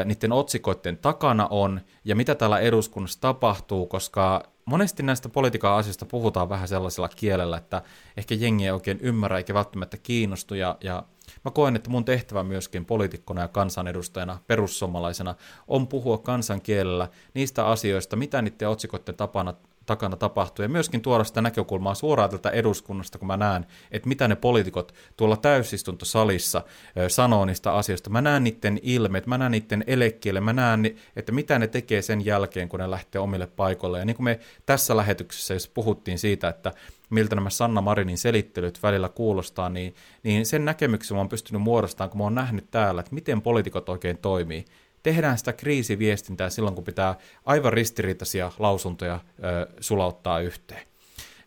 [0.04, 6.48] niiden otsikoiden takana on ja mitä täällä eduskunnassa tapahtuu, koska monesti näistä politiikan asioista puhutaan
[6.48, 7.82] vähän sellaisella kielellä, että
[8.16, 10.54] ehkä jengi ei oikein ymmärrä eikä välttämättä kiinnostu.
[10.54, 11.02] Ja, ja
[11.44, 15.34] mä koen, että mun tehtävä myöskin poliitikkona ja kansanedustajana, perussuomalaisena,
[15.68, 19.54] on puhua kansankielellä niistä asioista, mitä niiden otsikoiden tapana
[19.88, 24.28] takana tapahtuu, ja myöskin tuoda sitä näkökulmaa suoraan tältä eduskunnasta, kun mä näen, että mitä
[24.28, 26.62] ne poliitikot tuolla täysistuntosalissa
[27.08, 28.10] sanoo niistä asioista.
[28.10, 32.24] Mä näen niiden ilmeet, mä näen niiden elekkielle, mä näen, että mitä ne tekee sen
[32.24, 33.98] jälkeen, kun ne lähtee omille paikoille.
[33.98, 36.72] Ja niin kuin me tässä lähetyksessä, jos puhuttiin siitä, että
[37.10, 42.10] miltä nämä Sanna Marinin selittelyt välillä kuulostaa, niin, niin sen näkemyksen mä oon pystynyt muodostamaan,
[42.10, 44.64] kun mä oon nähnyt täällä, että miten poliitikot oikein toimii
[45.02, 50.86] tehdään sitä kriisiviestintää silloin, kun pitää aivan ristiriitaisia lausuntoja ö, sulauttaa yhteen.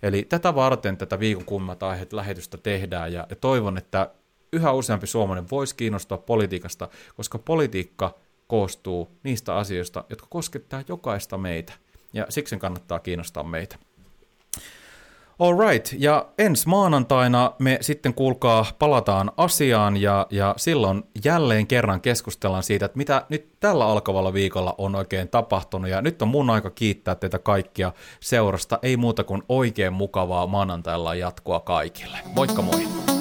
[0.03, 4.11] Eli tätä varten tätä viikon kummat aiheet lähetystä tehdään, ja, toivon, että
[4.53, 8.15] yhä useampi suomalainen voisi kiinnostua politiikasta, koska politiikka
[8.47, 11.73] koostuu niistä asioista, jotka koskettaa jokaista meitä,
[12.13, 13.75] ja siksi kannattaa kiinnostaa meitä.
[15.41, 22.63] Alright, ja ensi maanantaina me sitten kuulkaa palataan asiaan ja, ja silloin jälleen kerran keskustellaan
[22.63, 25.89] siitä, että mitä nyt tällä alkavalla viikolla on oikein tapahtunut.
[25.89, 31.15] Ja nyt on mun aika kiittää teitä kaikkia seurasta, ei muuta kuin oikein mukavaa maanantailla
[31.15, 32.17] jatkoa kaikille.
[32.35, 33.20] Moikka moi!